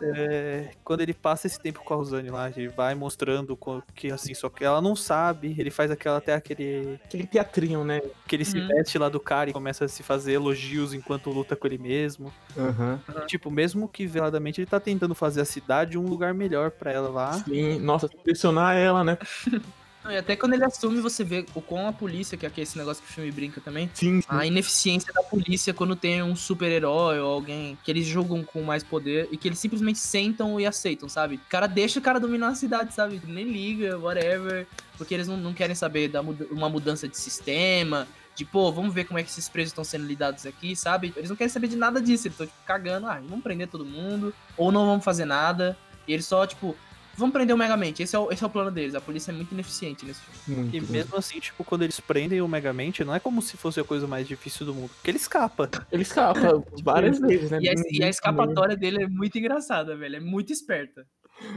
É, 0.02 0.70
quando 0.84 1.00
ele 1.00 1.14
passa 1.14 1.46
esse 1.46 1.60
tempo 1.60 1.80
com 1.84 1.94
a 1.94 1.96
Rosane 1.96 2.30
lá, 2.30 2.48
ele 2.48 2.68
vai 2.68 2.94
mostrando 2.94 3.58
que 3.94 4.10
assim, 4.10 4.34
só 4.34 4.48
que 4.48 4.64
ela 4.64 4.80
não 4.80 4.94
sabe, 4.96 5.54
ele 5.58 5.70
faz 5.70 5.90
aquela 5.90 6.18
até 6.18 6.34
aquele. 6.34 6.98
Aquele 7.04 7.26
teatrinho, 7.26 7.84
né? 7.84 8.00
que 8.26 8.36
ele 8.36 8.44
se 8.44 8.58
Uhum. 8.58 8.68
veste 8.68 8.96
lá 8.98 9.08
do 9.10 9.20
cara 9.20 9.50
e 9.50 9.52
começa 9.52 9.84
a 9.84 9.88
se 9.88 10.02
fazer 10.02 10.32
elogios 10.32 10.94
enquanto 10.94 11.28
luta 11.30 11.54
com 11.54 11.66
ele 11.66 11.76
mesmo. 11.78 12.32
Aham. 12.56 12.98
Tipo, 13.26 13.50
mesmo 13.50 13.86
que 13.86 14.06
veladamente 14.06 14.60
ele 14.60 14.66
tá 14.66 14.80
tentando 14.80 15.14
fazer 15.14 15.42
a 15.42 15.44
cidade 15.44 15.98
um 15.98 16.06
lugar 16.06 16.32
melhor 16.32 16.70
pra 16.70 16.90
ela 16.90 17.08
lá. 17.10 17.32
Sim, 17.32 17.78
nossa, 17.78 18.06
impressionar 18.06 18.74
ela, 18.76 19.04
né? 19.04 19.18
E 20.10 20.16
até 20.16 20.34
quando 20.34 20.54
ele 20.54 20.64
assume, 20.64 21.00
você 21.00 21.22
vê 21.22 21.46
o 21.54 21.60
quão 21.60 21.86
a 21.86 21.92
polícia, 21.92 22.36
que 22.36 22.44
é 22.44 22.52
esse 22.56 22.76
negócio 22.76 23.02
que 23.02 23.08
o 23.08 23.12
filme 23.12 23.30
brinca 23.30 23.60
também, 23.60 23.88
Sim, 23.94 24.20
sim. 24.20 24.26
a 24.28 24.44
ineficiência 24.44 25.12
da 25.12 25.22
polícia 25.22 25.72
quando 25.72 25.94
tem 25.94 26.22
um 26.22 26.34
super-herói 26.34 27.20
ou 27.20 27.32
alguém 27.32 27.78
que 27.84 27.90
eles 27.90 28.04
julgam 28.06 28.42
com 28.42 28.62
mais 28.62 28.82
poder 28.82 29.28
e 29.30 29.36
que 29.36 29.46
eles 29.46 29.58
simplesmente 29.60 29.98
sentam 30.00 30.58
e 30.58 30.66
aceitam, 30.66 31.08
sabe? 31.08 31.36
O 31.36 31.48
cara 31.48 31.66
deixa 31.68 31.98
o 31.98 32.02
cara 32.02 32.18
dominar 32.18 32.48
a 32.48 32.54
cidade, 32.54 32.92
sabe? 32.92 33.20
Nem 33.24 33.44
liga, 33.44 33.96
whatever. 33.98 34.66
Porque 34.98 35.14
eles 35.14 35.28
não, 35.28 35.36
não 35.36 35.54
querem 35.54 35.74
saber 35.74 36.08
da 36.08 36.22
muda- 36.22 36.46
uma 36.50 36.68
mudança 36.68 37.06
de 37.06 37.16
sistema, 37.16 38.06
de 38.34 38.44
pô, 38.44 38.72
vamos 38.72 38.92
ver 38.92 39.04
como 39.04 39.18
é 39.18 39.22
que 39.22 39.30
esses 39.30 39.48
presos 39.48 39.70
estão 39.70 39.84
sendo 39.84 40.04
lidados 40.06 40.46
aqui, 40.46 40.74
sabe? 40.74 41.12
Eles 41.16 41.28
não 41.30 41.36
querem 41.36 41.52
saber 41.52 41.68
de 41.68 41.76
nada 41.76 42.00
disso, 42.00 42.26
eles 42.26 42.34
estão 42.34 42.46
tipo 42.46 42.58
cagando, 42.66 43.06
ah, 43.06 43.20
vamos 43.28 43.42
prender 43.42 43.68
todo 43.68 43.84
mundo, 43.84 44.34
ou 44.56 44.72
não 44.72 44.86
vamos 44.86 45.04
fazer 45.04 45.24
nada. 45.26 45.76
E 46.08 46.12
eles 46.12 46.26
só, 46.26 46.46
tipo, 46.46 46.76
vamos 47.16 47.32
prender 47.32 47.54
o 47.54 47.58
Megamente, 47.58 48.02
esse 48.02 48.16
é 48.16 48.18
o, 48.18 48.30
esse 48.30 48.42
é 48.42 48.46
o 48.46 48.50
plano 48.50 48.70
deles. 48.70 48.94
A 48.94 49.00
polícia 49.00 49.30
é 49.30 49.34
muito 49.34 49.52
ineficiente 49.52 50.04
nesse 50.04 50.20
filme. 50.20 50.62
Muito, 50.62 50.76
E 50.76 50.80
mesmo 50.80 51.16
assim, 51.16 51.40
tipo, 51.40 51.64
quando 51.64 51.82
eles 51.82 52.00
prendem 52.00 52.40
o 52.40 52.48
Megamente, 52.48 53.04
não 53.04 53.14
é 53.14 53.20
como 53.20 53.42
se 53.42 53.56
fosse 53.56 53.80
a 53.80 53.84
coisa 53.84 54.06
mais 54.06 54.26
difícil 54.26 54.66
do 54.66 54.74
mundo. 54.74 54.90
Porque 54.90 55.10
ele 55.10 55.18
escapa. 55.18 55.68
Ele 55.90 56.02
escapa 56.02 56.62
várias 56.82 57.18
vezes, 57.18 57.50
né? 57.50 57.58
E 57.60 57.68
a, 57.68 57.74
e 57.90 58.04
a 58.04 58.08
escapatória 58.08 58.76
dele 58.76 59.04
é 59.04 59.06
muito 59.06 59.38
engraçada, 59.38 59.96
velho. 59.96 60.16
É 60.16 60.20
muito 60.20 60.52
esperta. 60.52 61.06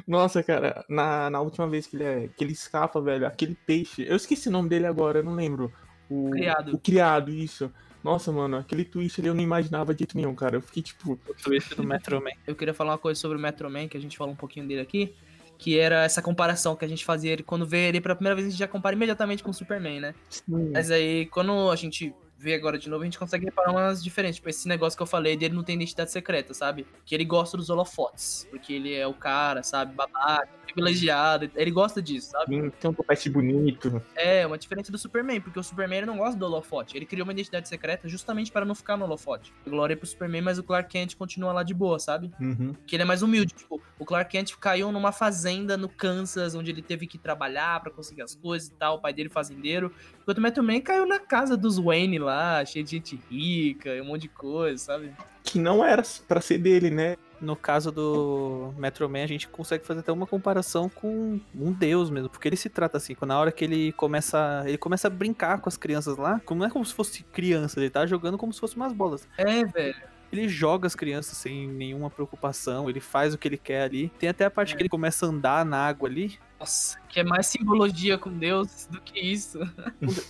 Nossa, 0.07 0.41
cara, 0.41 0.83
na, 0.89 1.29
na 1.29 1.41
última 1.41 1.67
vez 1.67 1.85
que 1.85 1.95
ele, 1.95 2.03
é, 2.03 2.29
que 2.35 2.43
ele 2.43 2.53
escapa, 2.53 2.99
velho, 3.01 3.27
aquele 3.27 3.55
peixe. 3.65 4.05
Eu 4.07 4.15
esqueci 4.15 4.49
o 4.49 4.51
nome 4.51 4.69
dele 4.69 4.85
agora, 4.85 5.19
eu 5.19 5.23
não 5.23 5.35
lembro. 5.35 5.71
O 6.09 6.29
Criado. 6.31 6.75
O 6.75 6.79
criado, 6.79 7.31
isso. 7.31 7.71
Nossa, 8.03 8.31
mano, 8.31 8.57
aquele 8.57 8.85
twist 8.85 9.19
ali 9.19 9.29
eu 9.29 9.33
não 9.33 9.41
imaginava 9.41 9.91
de 9.91 9.99
jeito 9.99 10.15
nenhum, 10.15 10.35
cara. 10.35 10.57
Eu 10.57 10.61
fiquei 10.61 10.83
tipo. 10.83 11.13
O 11.27 11.33
twist 11.33 11.73
do 11.73 11.83
Metro 11.83 12.21
Man. 12.21 12.29
Eu 12.45 12.55
queria 12.55 12.73
falar 12.73 12.91
uma 12.91 12.97
coisa 12.99 13.19
sobre 13.19 13.35
o 13.35 13.41
Metro 13.41 13.67
Man, 13.69 13.87
que 13.87 13.97
a 13.97 13.99
gente 13.99 14.15
falou 14.15 14.31
um 14.31 14.37
pouquinho 14.37 14.67
dele 14.67 14.81
aqui. 14.81 15.15
Que 15.57 15.79
era 15.79 16.03
essa 16.03 16.21
comparação 16.21 16.75
que 16.75 16.85
a 16.85 16.87
gente 16.87 17.05
fazia 17.05 17.31
ele 17.31 17.43
quando 17.43 17.65
vê 17.65 17.87
ele 17.89 18.01
pela 18.01 18.15
primeira 18.15 18.35
vez, 18.35 18.47
a 18.47 18.49
gente 18.49 18.59
já 18.59 18.67
compara 18.67 18.95
imediatamente 18.95 19.43
com 19.43 19.51
o 19.51 19.53
Superman, 19.53 19.99
né? 19.99 20.15
Sim, 20.29 20.71
Mas 20.73 20.91
aí, 20.91 21.25
quando 21.27 21.69
a 21.69 21.75
gente 21.75 22.13
vê 22.37 22.53
agora 22.53 22.77
de 22.77 22.89
novo, 22.89 23.01
a 23.01 23.05
gente 23.05 23.17
consegue 23.17 23.45
reparar 23.45 23.71
umas 23.71 24.03
diferenças. 24.03 24.35
Tipo, 24.35 24.49
esse 24.49 24.67
negócio 24.67 24.95
que 24.95 25.03
eu 25.03 25.07
falei 25.07 25.35
dele 25.35 25.55
não 25.55 25.63
tem 25.63 25.75
identidade 25.75 26.11
secreta, 26.11 26.53
sabe? 26.53 26.85
Que 27.05 27.15
ele 27.15 27.25
gosta 27.25 27.57
dos 27.57 27.69
holofotes. 27.69 28.47
Porque 28.51 28.73
ele 28.73 28.93
é 28.93 29.07
o 29.07 29.13
cara, 29.13 29.63
sabe? 29.63 29.95
Babaca, 29.95 30.49
privilegiado. 30.75 31.49
Ele 31.55 31.71
gosta 31.71 32.01
disso, 32.01 32.31
sabe? 32.31 32.53
sim, 32.53 32.69
tem 32.69 32.91
um 32.91 32.93
topete 32.93 33.29
bonito. 33.29 34.01
É, 34.15 34.45
uma 34.45 34.57
diferença 34.57 34.91
do 34.91 34.97
Superman, 34.97 35.39
porque 35.39 35.57
o 35.57 35.63
Superman 35.63 35.99
ele 35.99 36.05
não 36.05 36.17
gosta 36.17 36.37
do 36.37 36.45
holofote. 36.45 36.97
Ele 36.97 37.05
criou 37.05 37.25
uma 37.25 37.31
identidade 37.31 37.67
secreta 37.69 38.07
justamente 38.07 38.51
para 38.51 38.65
não 38.65 38.75
ficar 38.75 38.97
no 38.97 39.05
holofote. 39.05 39.53
Glória 39.65 39.95
pro 39.95 40.05
Superman, 40.05 40.41
mas 40.41 40.59
o 40.59 40.63
Clark 40.63 40.89
Kent 40.89 41.15
continua 41.15 41.53
lá 41.53 41.63
de 41.63 41.73
boa, 41.73 41.97
sabe? 41.97 42.31
Uhum. 42.39 42.75
Que 42.85 42.95
ele 42.95 43.03
é 43.03 43.05
mais 43.05 43.21
humilde. 43.21 43.53
Tipo, 43.53 43.81
o 43.97 44.05
Clark 44.05 44.29
Kent 44.29 44.55
caiu 44.59 44.91
numa 44.91 45.11
fazenda 45.11 45.77
no 45.77 45.87
Kansas, 45.87 46.53
onde 46.53 46.71
ele 46.71 46.81
teve 46.81 47.07
que 47.07 47.17
trabalhar 47.17 47.79
pra 47.79 47.91
conseguir 47.91 48.21
as 48.21 48.35
coisas 48.35 48.67
e 48.67 48.73
tal. 48.73 48.95
O 48.95 49.01
pai 49.01 49.13
dele 49.13 49.29
fazendeiro. 49.29 49.91
Enquanto 50.21 50.39
o 50.39 50.41
Metro 50.41 50.63
Man 50.63 50.81
caiu 50.81 51.05
na 51.05 51.19
casa 51.19 51.55
dos 51.55 51.77
Wayne 51.77 52.19
lá, 52.19 52.65
cheio 52.65 52.83
de 52.83 52.91
gente 52.91 53.19
rica, 53.29 53.95
e 53.95 54.01
um 54.01 54.05
monte 54.05 54.23
de 54.23 54.29
coisa, 54.29 54.77
sabe? 54.77 55.11
Que 55.43 55.59
não 55.59 55.85
era 55.85 56.03
pra 56.27 56.41
ser 56.41 56.57
dele, 56.57 56.89
né? 56.89 57.15
No 57.45 57.55
caso 57.55 57.91
do 57.91 58.73
Metro 58.77 59.07
Man, 59.07 59.23
a 59.23 59.27
gente 59.27 59.47
consegue 59.47 59.85
fazer 59.85 59.99
até 59.99 60.11
uma 60.11 60.25
comparação 60.25 60.89
com 60.89 61.39
um 61.55 61.71
deus 61.71 62.09
mesmo, 62.09 62.27
porque 62.27 62.47
ele 62.47 62.55
se 62.55 62.69
trata 62.69 62.97
assim, 62.97 63.13
quando 63.13 63.29
na 63.29 63.39
hora 63.39 63.51
que 63.51 63.63
ele 63.63 63.91
começa, 63.91 64.63
ele 64.65 64.77
começa 64.77 65.07
a 65.07 65.11
brincar 65.11 65.59
com 65.59 65.69
as 65.69 65.77
crianças 65.77 66.17
lá, 66.17 66.41
como 66.43 66.59
não 66.59 66.67
é 66.67 66.69
como 66.69 66.83
se 66.83 66.93
fosse 66.93 67.23
criança, 67.23 67.79
ele 67.79 67.89
tá 67.89 68.05
jogando 68.05 68.37
como 68.37 68.51
se 68.51 68.59
fosse 68.59 68.75
umas 68.75 68.91
bolas. 68.91 69.27
É, 69.37 69.63
velho. 69.63 69.95
Ele 70.31 70.49
joga 70.49 70.87
as 70.87 70.95
crianças 70.95 71.37
sem 71.37 71.67
nenhuma 71.67 72.09
preocupação, 72.09 72.89
ele 72.89 72.99
faz 72.99 73.33
o 73.33 73.37
que 73.37 73.47
ele 73.47 73.57
quer 73.57 73.83
ali. 73.83 74.09
Tem 74.19 74.27
até 74.27 74.43
a 74.43 74.51
parte 74.51 74.75
que 74.75 74.81
ele 74.81 74.89
começa 74.89 75.25
a 75.25 75.29
andar 75.29 75.63
na 75.63 75.77
água 75.77 76.09
ali. 76.09 76.39
Nossa, 76.65 76.97
que 77.07 77.19
é 77.19 77.23
mais 77.23 77.45
simbologia 77.45 78.17
com 78.17 78.31
Deus 78.31 78.87
do 78.87 78.99
que 78.99 79.19
isso. 79.19 79.59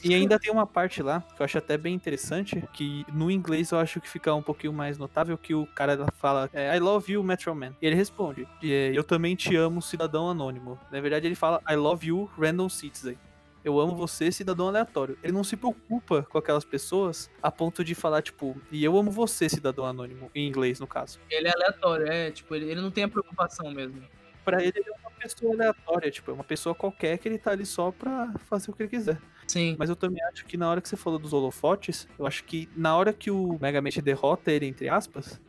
E 0.04 0.14
ainda 0.14 0.38
tem 0.38 0.52
uma 0.52 0.68
parte 0.68 1.02
lá 1.02 1.22
que 1.22 1.42
eu 1.42 1.46
acho 1.46 1.58
até 1.58 1.78
bem 1.78 1.96
interessante, 1.96 2.62
que 2.74 3.06
no 3.14 3.32
inglês 3.32 3.72
eu 3.72 3.80
acho 3.80 4.02
que 4.02 4.10
fica 4.10 4.36
um 4.36 4.42
pouquinho 4.42 4.74
mais 4.74 4.98
notável, 4.98 5.38
que 5.38 5.56
o 5.56 5.66
cara 5.66 6.06
fala 6.18 6.50
é, 6.54 6.76
I 6.76 6.80
love 6.80 7.14
you, 7.14 7.24
Metro 7.24 7.56
Man. 7.56 7.74
E 7.82 7.88
ele 7.88 7.96
responde, 7.96 8.46
é, 8.62 8.92
eu 8.94 9.02
também 9.02 9.34
te 9.34 9.56
amo, 9.56 9.82
cidadão 9.82 10.30
anônimo. 10.30 10.78
Na 10.92 11.00
verdade 11.00 11.26
ele 11.26 11.36
fala 11.36 11.62
I 11.70 11.76
love 11.78 12.06
you, 12.06 12.30
random 12.38 12.68
citizen. 12.68 13.18
Eu 13.64 13.80
amo 13.80 13.96
você, 13.96 14.30
cidadão 14.30 14.68
aleatório. 14.68 15.18
Ele 15.24 15.32
não 15.32 15.44
se 15.44 15.56
preocupa 15.56 16.24
com 16.30 16.38
aquelas 16.38 16.66
pessoas 16.66 17.32
a 17.42 17.50
ponto 17.50 17.82
de 17.82 17.96
falar, 17.96 18.22
tipo, 18.22 18.62
e 18.70 18.84
eu 18.84 18.98
amo 18.98 19.10
você, 19.10 19.48
cidadão 19.48 19.86
anônimo, 19.86 20.30
em 20.36 20.46
inglês, 20.46 20.82
no 20.82 20.86
caso. 20.86 21.18
Ele 21.32 21.48
é 21.48 21.54
aleatório, 21.56 22.08
é, 22.08 22.30
tipo, 22.30 22.54
ele, 22.54 22.70
ele 22.70 22.82
não 22.82 22.92
tem 22.92 23.06
a 23.06 23.08
preocupação 23.08 23.72
mesmo. 23.72 24.04
Pra 24.44 24.62
ele, 24.62 24.74
ele 24.76 24.90
é 24.92 25.05
pessoa 25.20 25.54
aleatória, 25.54 26.12
tipo, 26.12 26.32
é 26.32 26.34
uma 26.34 26.44
pessoa 26.44 26.76
qualquer 26.76 27.18
que 27.18 27.28
ele 27.28 27.38
tá 27.38 27.52
ali 27.52 27.66
só 27.66 27.92
pra 27.92 28.34
fazer 28.50 28.72
o 28.72 28.74
que 28.74 28.84
ele 28.84 28.90
quiser. 28.90 29.20
Sim. 29.48 29.76
Mas 29.78 29.90
eu 29.90 29.96
também 29.96 30.24
acho 30.26 30.46
que 30.46 30.58
na 30.58 30.70
hora 30.70 30.82
que 30.82 30.90
você 30.90 30.96
falou 30.96 31.20
dos 31.20 31.34
holofotes, 31.34 32.08
eu 32.18 32.26
acho 32.26 32.44
que 32.44 32.70
na 32.76 32.96
hora 32.96 33.14
que 33.14 33.30
o 33.30 33.58
Megamente 33.60 34.02
derrota 34.02 34.52
ele, 34.52 34.66
entre 34.66 34.90
aspas, 34.90 35.40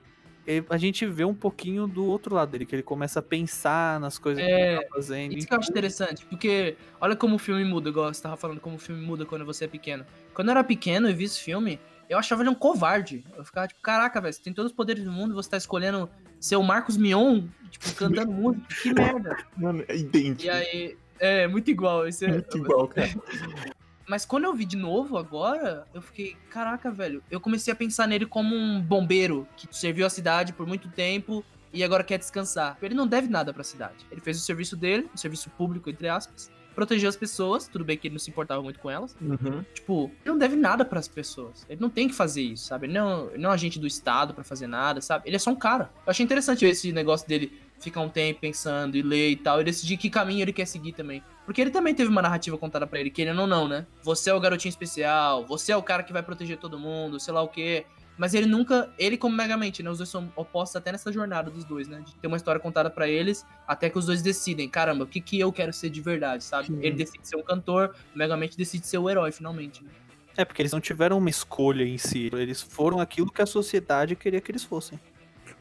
a 0.71 0.77
gente 0.77 1.05
vê 1.07 1.25
um 1.25 1.35
pouquinho 1.35 1.87
do 1.87 2.07
outro 2.07 2.35
lado 2.35 2.51
dele, 2.51 2.65
que 2.65 2.75
ele 2.75 2.83
começa 2.83 3.19
a 3.19 3.23
pensar 3.23 3.99
nas 3.99 4.19
coisas 4.19 4.45
que 4.45 4.49
É, 4.49 4.75
ele 4.75 4.83
tá 4.83 4.89
fazendo. 4.95 5.37
Isso 5.37 5.47
que 5.47 5.55
eu 5.55 5.59
acho 5.59 5.71
interessante, 5.71 6.25
porque 6.27 6.77
olha 7.01 7.17
como 7.17 7.37
o 7.37 7.39
filme 7.39 7.65
muda, 7.65 7.89
igual 7.89 8.13
você 8.13 8.23
tava 8.23 8.37
falando, 8.37 8.61
como 8.61 8.77
o 8.77 8.79
filme 8.79 9.05
muda 9.05 9.27
quando 9.27 9.45
você 9.45 9.65
é 9.65 9.69
pequeno. 9.69 10.07
Quando 10.33 10.49
eu 10.49 10.53
era 10.53 10.63
pequeno 10.63 11.09
e 11.11 11.13
vi 11.13 11.25
esse 11.25 11.41
filme, 11.41 11.81
eu 12.09 12.17
achava 12.17 12.43
ele 12.43 12.51
um 12.51 12.55
covarde. 12.55 13.25
Eu 13.37 13.45
ficava 13.45 13.67
tipo, 13.67 13.81
caraca, 13.81 14.21
velho, 14.21 14.33
você 14.33 14.43
tem 14.43 14.53
todos 14.53 14.71
os 14.71 14.77
poderes 14.77 15.03
do 15.03 15.11
mundo 15.11 15.33
e 15.33 15.35
você 15.35 15.51
tá 15.51 15.57
escolhendo 15.57 16.09
ser 16.41 16.57
o 16.57 16.63
Marcos 16.63 16.97
Mion, 16.97 17.45
tipo, 17.71 17.93
cantando 17.95 18.33
música, 18.33 18.67
que 18.83 18.93
merda. 18.93 19.37
Mano, 19.57 19.85
é 19.89 19.97
idêntico. 19.97 20.45
E 20.45 20.51
aí, 20.51 20.97
é, 21.19 21.47
muito 21.47 21.71
igual. 21.71 22.07
Isso 22.07 22.25
é, 22.25 22.29
Muito 22.29 22.59
igual, 22.59 22.89
cara. 22.89 23.09
Mas 24.09 24.25
quando 24.25 24.45
eu 24.45 24.55
vi 24.55 24.65
de 24.65 24.77
novo 24.77 25.19
agora, 25.19 25.85
eu 25.93 26.01
fiquei, 26.01 26.37
caraca, 26.49 26.93
velho. 26.93 27.23
Eu 27.29 27.41
comecei 27.41 27.73
a 27.73 27.77
pensar 27.77 28.07
nele 28.07 28.25
como 28.25 28.55
um 28.55 28.81
bombeiro 28.81 29.49
que 29.57 29.67
serviu 29.77 30.07
a 30.07 30.11
cidade 30.11 30.53
por 30.53 30.65
muito 30.65 30.89
tempo 30.89 31.45
e 31.73 31.83
agora 31.83 32.05
quer 32.05 32.19
descansar. 32.19 32.79
Ele 32.81 32.95
não 32.95 33.07
deve 33.07 33.29
nada 33.29 33.53
pra 33.53 33.65
cidade. 33.65 34.07
Ele 34.11 34.21
fez 34.21 34.39
o 34.39 34.41
serviço 34.41 34.77
dele, 34.77 35.11
o 35.13 35.19
serviço 35.19 35.51
público, 35.51 35.91
entre 35.91 36.09
aspas. 36.09 36.53
Protegeu 36.77 37.09
as 37.09 37.17
pessoas, 37.17 37.67
tudo 37.67 37.87
bem 37.87 37.97
que 37.97 38.07
ele 38.07 38.15
não 38.15 38.19
se 38.19 38.29
importava 38.29 38.63
muito 38.63 38.79
com 38.79 38.91
elas. 38.91 39.17
Uhum. 39.19 39.65
Tipo, 39.73 40.13
ele 40.23 40.33
não 40.33 40.39
deve 40.39 40.57
nada 40.57 40.85
pras 40.85 41.09
pessoas. 41.09 41.65
Ele 41.71 41.81
não 41.81 41.89
tem 41.89 42.07
que 42.07 42.15
fazer 42.15 42.43
isso, 42.43 42.67
sabe? 42.67 42.87
Ele 42.87 42.93
não, 42.93 43.31
ele 43.31 43.39
não 43.39 43.49
é 43.49 43.53
um 43.53 43.55
agente 43.55 43.79
do 43.79 43.87
Estado 43.87 44.35
pra 44.35 44.45
fazer 44.45 44.67
nada, 44.67 45.01
sabe? 45.01 45.27
Ele 45.27 45.37
é 45.37 45.39
só 45.39 45.51
um 45.51 45.57
cara. 45.57 45.91
Eu 46.07 46.11
achei 46.11 46.23
interessante 46.23 46.67
ver 46.67 46.73
esse 46.73 46.93
negócio 46.93 47.27
dele 47.27 47.51
ficar 47.79 48.03
um 48.03 48.11
tempo 48.11 48.41
pensando 48.41 48.95
e 48.95 49.03
ler 49.03 49.31
e 49.31 49.37
tal, 49.37 49.61
e 49.61 49.65
decidir 49.65 49.97
que 49.97 50.11
caminho 50.11 50.43
ele 50.43 50.53
quer 50.53 50.67
seguir 50.67 50.93
também. 50.93 51.23
Porque 51.47 51.61
ele 51.61 51.71
também 51.71 51.95
teve 51.95 52.11
uma 52.11 52.21
narrativa 52.21 52.59
contada 52.59 52.87
pra 52.87 53.01
ele, 53.01 53.11
querendo 53.11 53.41
ou 53.41 53.47
não, 53.47 53.67
né? 53.67 53.87
Você 54.03 54.29
é 54.29 54.35
o 54.35 54.41
garotinho 54.41 54.71
especial, 54.71 55.47
você 55.47 55.73
é 55.73 55.77
o 55.77 55.83
cara 55.83 56.03
que 56.03 56.13
vai 56.13 56.23
proteger 56.23 56.59
todo 56.59 56.79
mundo, 56.79 57.19
sei 57.19 57.33
lá 57.33 57.43
o 57.43 57.49
quê. 57.49 57.87
Mas 58.17 58.35
ele 58.35 58.47
nunca, 58.47 58.91
ele 58.99 59.17
como 59.17 59.37
Megamente, 59.37 59.83
né? 59.83 59.91
Os 59.91 59.99
dois 59.99 60.09
são 60.09 60.33
opostos 60.35 60.77
até 60.77 60.91
nessa 60.91 61.13
jornada 61.13 61.51
dos 61.51 61.65
dois, 61.65 61.87
né? 61.87 62.03
De 62.05 62.15
ter 62.15 62.27
uma 62.27 62.37
história 62.37 62.61
contada 62.61 62.89
pra 62.89 63.09
eles, 63.09 63.45
até 63.67 63.91
que 63.91 63.99
os 63.99 64.07
dois 64.07 64.23
decidem, 64.23 64.69
caramba, 64.69 65.05
o 65.05 65.07
que 65.07 65.21
que 65.21 65.39
eu 65.39 65.53
quero 65.53 65.73
ser 65.73 65.91
de 65.91 66.01
verdade, 66.01 66.43
sabe? 66.43 66.69
Sim. 66.69 66.79
Ele 66.81 66.97
decide 66.97 67.29
ser 67.29 67.37
um 67.37 67.43
cantor, 67.43 67.95
o 68.15 68.19
Megamente 68.19 68.57
decide 68.57 68.87
ser 68.87 68.99
o 68.99 69.11
herói, 69.11 69.33
finalmente. 69.33 69.85
Né? 69.85 69.91
É, 70.37 70.45
porque 70.45 70.61
eles 70.61 70.73
não 70.73 70.81
tiveram 70.81 71.17
uma 71.19 71.31
escolha 71.31 71.83
em 71.83 71.97
si. 71.97 72.31
Eles 72.33 72.61
foram 72.61 73.01
aquilo 73.01 73.31
que 73.31 73.41
a 73.41 73.47
sociedade 73.47 74.15
queria 74.15 74.41
que 74.41 74.51
eles 74.51 74.65
fossem. 74.65 75.01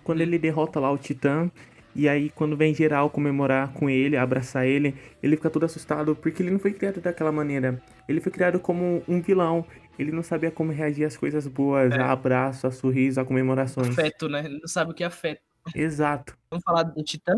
Quando 0.04 0.22
ele 0.22 0.38
derrota 0.38 0.80
lá 0.80 0.92
o 0.92 0.98
Titã, 0.98 1.50
e 1.96 2.10
aí 2.10 2.30
quando 2.30 2.58
vem 2.58 2.74
geral 2.74 3.10
comemorar 3.10 3.72
com 3.72 3.90
ele, 3.90 4.18
abraçar 4.18 4.68
ele, 4.68 4.94
ele 5.24 5.38
fica 5.38 5.50
todo 5.50 5.64
assustado 5.64 6.14
porque 6.14 6.44
ele 6.44 6.52
não 6.52 6.60
foi 6.60 6.74
criado 6.74 7.00
daquela 7.00 7.32
maneira. 7.32 7.82
Ele 8.08 8.20
foi 8.20 8.32
criado 8.32 8.60
como 8.60 9.02
um 9.08 9.22
vilão. 9.22 9.66
Ele 9.98 10.12
não 10.12 10.24
sabia 10.24 10.52
como 10.52 10.72
reagir 10.72 11.06
às 11.06 11.16
coisas 11.18 11.48
boas, 11.48 11.92
É. 11.94 12.00
a 12.02 12.12
abraço, 12.12 12.68
a 12.68 12.72
sorriso, 12.72 13.20
a 13.22 13.26
comemorações. 13.26 13.90
Afeto, 13.98 14.28
né? 14.30 14.46
Ele 14.46 14.60
não 14.60 14.68
sabe 14.68 14.92
o 14.92 14.94
que 14.94 15.04
é 15.04 15.08
afeto. 15.08 15.42
Exato. 15.74 16.38
Vamos 16.50 16.64
falar 16.64 16.84
do 16.84 17.04
Titã? 17.04 17.34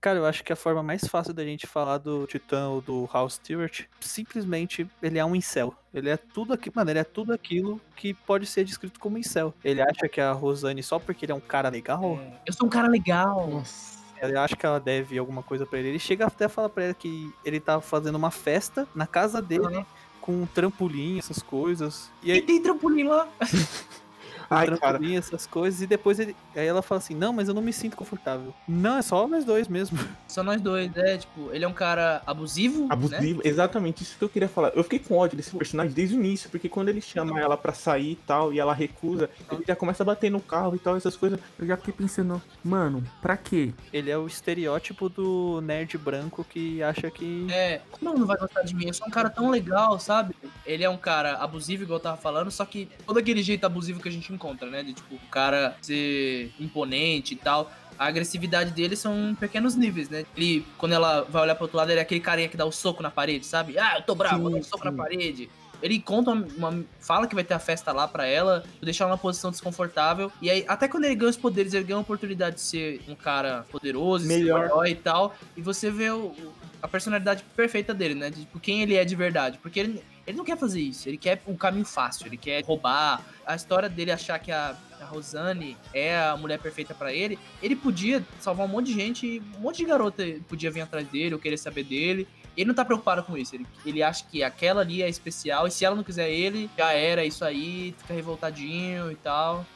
Cara, 0.00 0.18
eu 0.18 0.26
acho 0.26 0.44
que 0.44 0.52
a 0.52 0.56
forma 0.56 0.82
mais 0.82 1.06
fácil 1.06 1.32
da 1.32 1.42
gente 1.44 1.66
falar 1.66 1.96
do 1.96 2.26
Titã 2.26 2.68
ou 2.68 2.82
do 2.82 3.08
Hal 3.10 3.28
Stewart, 3.30 3.84
simplesmente 4.00 4.86
ele 5.02 5.18
é 5.18 5.24
um 5.24 5.34
incel. 5.34 5.74
Ele 5.94 6.10
é 6.10 6.16
tudo 6.18 6.52
aquilo, 6.52 6.74
mano, 6.76 6.90
ele 6.90 6.98
é 6.98 7.04
tudo 7.04 7.32
aquilo 7.32 7.80
que 7.96 8.12
pode 8.12 8.44
ser 8.46 8.64
descrito 8.64 9.00
como 9.00 9.16
incel. 9.16 9.54
Ele 9.64 9.80
acha 9.80 10.06
que 10.08 10.20
a 10.20 10.30
Rosane, 10.32 10.82
só 10.82 10.98
porque 10.98 11.24
ele 11.24 11.32
é 11.32 11.34
um 11.34 11.40
cara 11.40 11.70
legal, 11.70 12.18
É, 12.20 12.40
Eu 12.46 12.52
sou 12.52 12.66
um 12.66 12.70
cara 12.70 12.86
legal. 12.88 13.48
Nossa. 13.48 13.98
ele 14.22 14.36
acha 14.38 14.54
que 14.56 14.64
ela 14.66 14.78
deve 14.80 15.16
alguma 15.18 15.42
coisa 15.42 15.64
pra 15.66 15.78
ele. 15.78 15.88
Ele 15.88 15.98
chega 15.98 16.26
até 16.26 16.46
a 16.46 16.48
falar 16.50 16.68
pra 16.68 16.84
ela 16.84 16.94
que 16.94 17.32
ele 17.44 17.58
tá 17.60 17.80
fazendo 17.80 18.16
uma 18.16 18.30
festa 18.30 18.86
na 18.94 19.06
casa 19.06 19.40
dele, 19.42 19.64
Aham. 19.66 19.86
Com 20.24 20.46
trampolim, 20.46 21.18
essas 21.18 21.42
coisas. 21.42 22.10
E 22.22 22.30
E 22.30 22.32
aí, 22.32 22.40
tem 22.40 22.62
trampolim 22.62 23.02
lá. 23.04 23.28
Ai, 24.50 24.66
cara. 24.66 24.76
trampolim, 24.78 25.16
essas 25.16 25.46
coisas, 25.46 25.80
e 25.82 25.86
depois 25.86 26.18
ele. 26.18 26.36
Aí 26.54 26.66
ela 26.66 26.82
fala 26.82 26.98
assim: 26.98 27.14
Não, 27.14 27.32
mas 27.32 27.48
eu 27.48 27.54
não 27.54 27.62
me 27.62 27.72
sinto 27.72 27.96
confortável. 27.96 28.54
Não, 28.68 28.96
é 28.98 29.02
só 29.02 29.26
nós 29.26 29.44
dois 29.44 29.68
mesmo. 29.68 29.98
Só 30.26 30.42
nós 30.42 30.60
dois, 30.60 30.90
é, 30.96 31.18
tipo, 31.18 31.50
ele 31.52 31.64
é 31.64 31.68
um 31.68 31.72
cara 31.72 32.20
abusivo, 32.26 32.82
né? 32.82 32.88
Abusivo, 32.90 33.40
exatamente 33.44 34.02
isso 34.02 34.18
que 34.18 34.24
eu 34.24 34.28
queria 34.28 34.48
falar. 34.48 34.72
Eu 34.74 34.82
fiquei 34.82 34.98
com 34.98 35.16
ódio 35.16 35.36
desse 35.36 35.56
personagem 35.56 35.92
desde 35.92 36.16
o 36.16 36.18
início, 36.18 36.50
porque 36.50 36.68
quando 36.68 36.88
ele 36.88 37.00
chama 37.00 37.40
ela 37.40 37.56
pra 37.56 37.72
sair 37.72 38.12
e 38.12 38.16
tal, 38.16 38.52
e 38.52 38.58
ela 38.58 38.74
recusa, 38.74 39.30
ele 39.52 39.62
já 39.64 39.76
começa 39.76 40.02
a 40.02 40.06
bater 40.06 40.30
no 40.30 40.40
carro 40.40 40.74
e 40.74 40.78
tal, 40.78 40.96
essas 40.96 41.16
coisas. 41.16 41.38
Eu 41.56 41.66
já 41.66 41.76
fiquei 41.76 41.94
pensando, 41.94 42.42
mano, 42.64 43.04
pra 43.22 43.36
quê? 43.36 43.72
Ele 43.92 44.10
é 44.10 44.18
o 44.18 44.26
estereótipo 44.26 45.08
do 45.08 45.60
nerd 45.60 45.96
branco 45.98 46.42
que 46.42 46.82
acha 46.82 47.10
que. 47.10 47.46
É, 47.50 47.80
como 47.92 48.10
ele 48.10 48.18
não 48.18 48.26
vai 48.26 48.36
gostar 48.36 48.62
de 48.62 48.74
mim? 48.74 48.86
Eu 48.88 48.94
sou 48.94 49.06
um 49.06 49.10
cara 49.10 49.30
tão 49.30 49.50
legal, 49.50 50.00
sabe? 50.00 50.34
Ele 50.66 50.82
é 50.82 50.90
um 50.90 50.96
cara 50.96 51.34
abusivo, 51.36 51.84
igual 51.84 51.98
eu 51.98 52.02
tava 52.02 52.16
falando, 52.16 52.50
só 52.50 52.64
que 52.64 52.88
todo 53.06 53.18
aquele 53.18 53.42
jeito 53.42 53.64
abusivo 53.64 54.00
que 54.00 54.08
a 54.08 54.12
gente 54.12 54.32
encontra, 54.34 54.68
né? 54.68 54.82
De 54.82 54.92
tipo, 54.92 55.14
o 55.14 55.28
cara 55.30 55.76
ser 55.82 56.52
imponente 56.60 57.34
e 57.34 57.36
tal. 57.36 57.72
A 57.98 58.06
agressividade 58.06 58.72
dele 58.72 58.96
são 58.96 59.36
pequenos 59.38 59.76
níveis, 59.76 60.08
né? 60.08 60.24
Ele, 60.36 60.66
quando 60.76 60.92
ela 60.92 61.22
vai 61.22 61.42
olhar 61.42 61.54
pro 61.54 61.64
outro 61.64 61.76
lado, 61.76 61.90
ele 61.90 62.00
é 62.00 62.02
aquele 62.02 62.20
carinha 62.20 62.48
que 62.48 62.56
dá 62.56 62.64
o 62.64 62.72
soco 62.72 63.02
na 63.02 63.10
parede, 63.10 63.46
sabe? 63.46 63.78
Ah, 63.78 63.94
eu 63.98 64.02
tô 64.02 64.14
bravo, 64.16 64.42
vou 64.42 64.50
dar 64.50 64.56
um 64.58 64.62
Sim, 64.62 64.68
soco 64.68 64.84
na 64.84 64.90
sim. 64.90 64.96
parede. 64.96 65.48
Ele 65.82 66.00
conta 66.00 66.30
uma, 66.30 66.46
uma- 66.70 66.84
fala 66.98 67.26
que 67.28 67.34
vai 67.34 67.44
ter 67.44 67.54
a 67.54 67.58
festa 67.58 67.92
lá 67.92 68.08
pra 68.08 68.26
ela, 68.26 68.64
deixar 68.82 69.04
ela 69.04 69.10
numa 69.12 69.18
posição 69.20 69.50
desconfortável. 69.50 70.32
E 70.40 70.50
aí, 70.50 70.64
até 70.66 70.88
quando 70.88 71.04
ele 71.04 71.14
ganha 71.14 71.30
os 71.30 71.36
poderes, 71.36 71.72
ele 71.74 71.84
ganha 71.84 71.98
a 71.98 72.00
oportunidade 72.00 72.56
de 72.56 72.62
ser 72.62 73.00
um 73.06 73.14
cara 73.14 73.64
poderoso, 73.70 74.24
um 74.24 74.28
Melhor. 74.28 74.64
herói 74.64 74.90
e 74.90 74.94
tal. 74.96 75.34
E 75.56 75.60
você 75.60 75.90
vê 75.90 76.10
o- 76.10 76.34
a 76.82 76.88
personalidade 76.88 77.44
perfeita 77.54 77.92
dele, 77.94 78.14
né? 78.14 78.30
De 78.30 78.40
tipo, 78.40 78.58
quem 78.58 78.82
ele 78.82 78.94
é 78.96 79.04
de 79.04 79.14
verdade. 79.14 79.58
Porque 79.62 79.78
ele, 79.78 80.02
ele 80.26 80.36
não 80.36 80.44
quer 80.44 80.56
fazer 80.56 80.80
isso, 80.80 81.08
ele 81.08 81.18
quer 81.18 81.42
o 81.46 81.56
caminho 81.56 81.84
fácil, 81.84 82.26
ele 82.26 82.36
quer 82.36 82.64
roubar. 82.64 83.22
A 83.46 83.54
história 83.54 83.88
dele 83.88 84.10
achar 84.10 84.38
que 84.38 84.50
a, 84.50 84.76
a 85.00 85.04
Rosane 85.04 85.76
é 85.92 86.18
a 86.18 86.36
mulher 86.36 86.58
perfeita 86.58 86.94
pra 86.94 87.12
ele, 87.12 87.38
ele 87.62 87.76
podia 87.76 88.24
salvar 88.40 88.66
um 88.66 88.68
monte 88.68 88.86
de 88.86 88.94
gente, 88.94 89.42
um 89.56 89.60
monte 89.60 89.78
de 89.78 89.84
garota 89.84 90.24
podia 90.48 90.70
vir 90.70 90.80
atrás 90.80 91.06
dele 91.08 91.34
ou 91.34 91.40
querer 91.40 91.58
saber 91.58 91.84
dele. 91.84 92.26
Ele 92.56 92.68
não 92.68 92.74
tá 92.74 92.84
preocupado 92.84 93.22
com 93.24 93.36
isso. 93.36 93.56
Ele, 93.56 93.66
ele 93.84 94.00
acha 94.00 94.24
que 94.30 94.42
aquela 94.42 94.80
ali 94.80 95.02
é 95.02 95.08
especial. 95.08 95.66
E 95.66 95.72
se 95.72 95.84
ela 95.84 95.96
não 95.96 96.04
quiser 96.04 96.30
ele, 96.30 96.70
já 96.78 96.92
era 96.92 97.24
isso 97.24 97.44
aí. 97.44 97.92
Fica 97.98 98.14
revoltadinho 98.14 99.10
e 99.10 99.16
tal. 99.16 99.66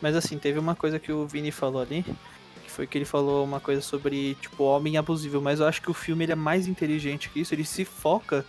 Mas 0.00 0.16
assim, 0.16 0.36
teve 0.36 0.58
uma 0.58 0.74
coisa 0.74 0.98
que 0.98 1.12
o 1.12 1.26
Vini 1.26 1.50
falou 1.50 1.80
ali, 1.80 2.04
que 2.64 2.70
foi 2.70 2.86
que 2.86 2.98
ele 2.98 3.04
falou 3.04 3.44
uma 3.44 3.60
coisa 3.60 3.80
sobre, 3.80 4.34
tipo, 4.34 4.64
homem 4.64 4.98
abusivo, 4.98 5.40
mas 5.40 5.60
eu 5.60 5.66
acho 5.66 5.80
que 5.80 5.90
o 5.90 5.94
filme 5.94 6.24
ele 6.24 6.32
é 6.32 6.36
mais 6.36 6.66
inteligente 6.66 7.30
que 7.30 7.40
isso, 7.40 7.54
ele 7.54 7.64
se 7.64 7.84
foca 7.84 8.44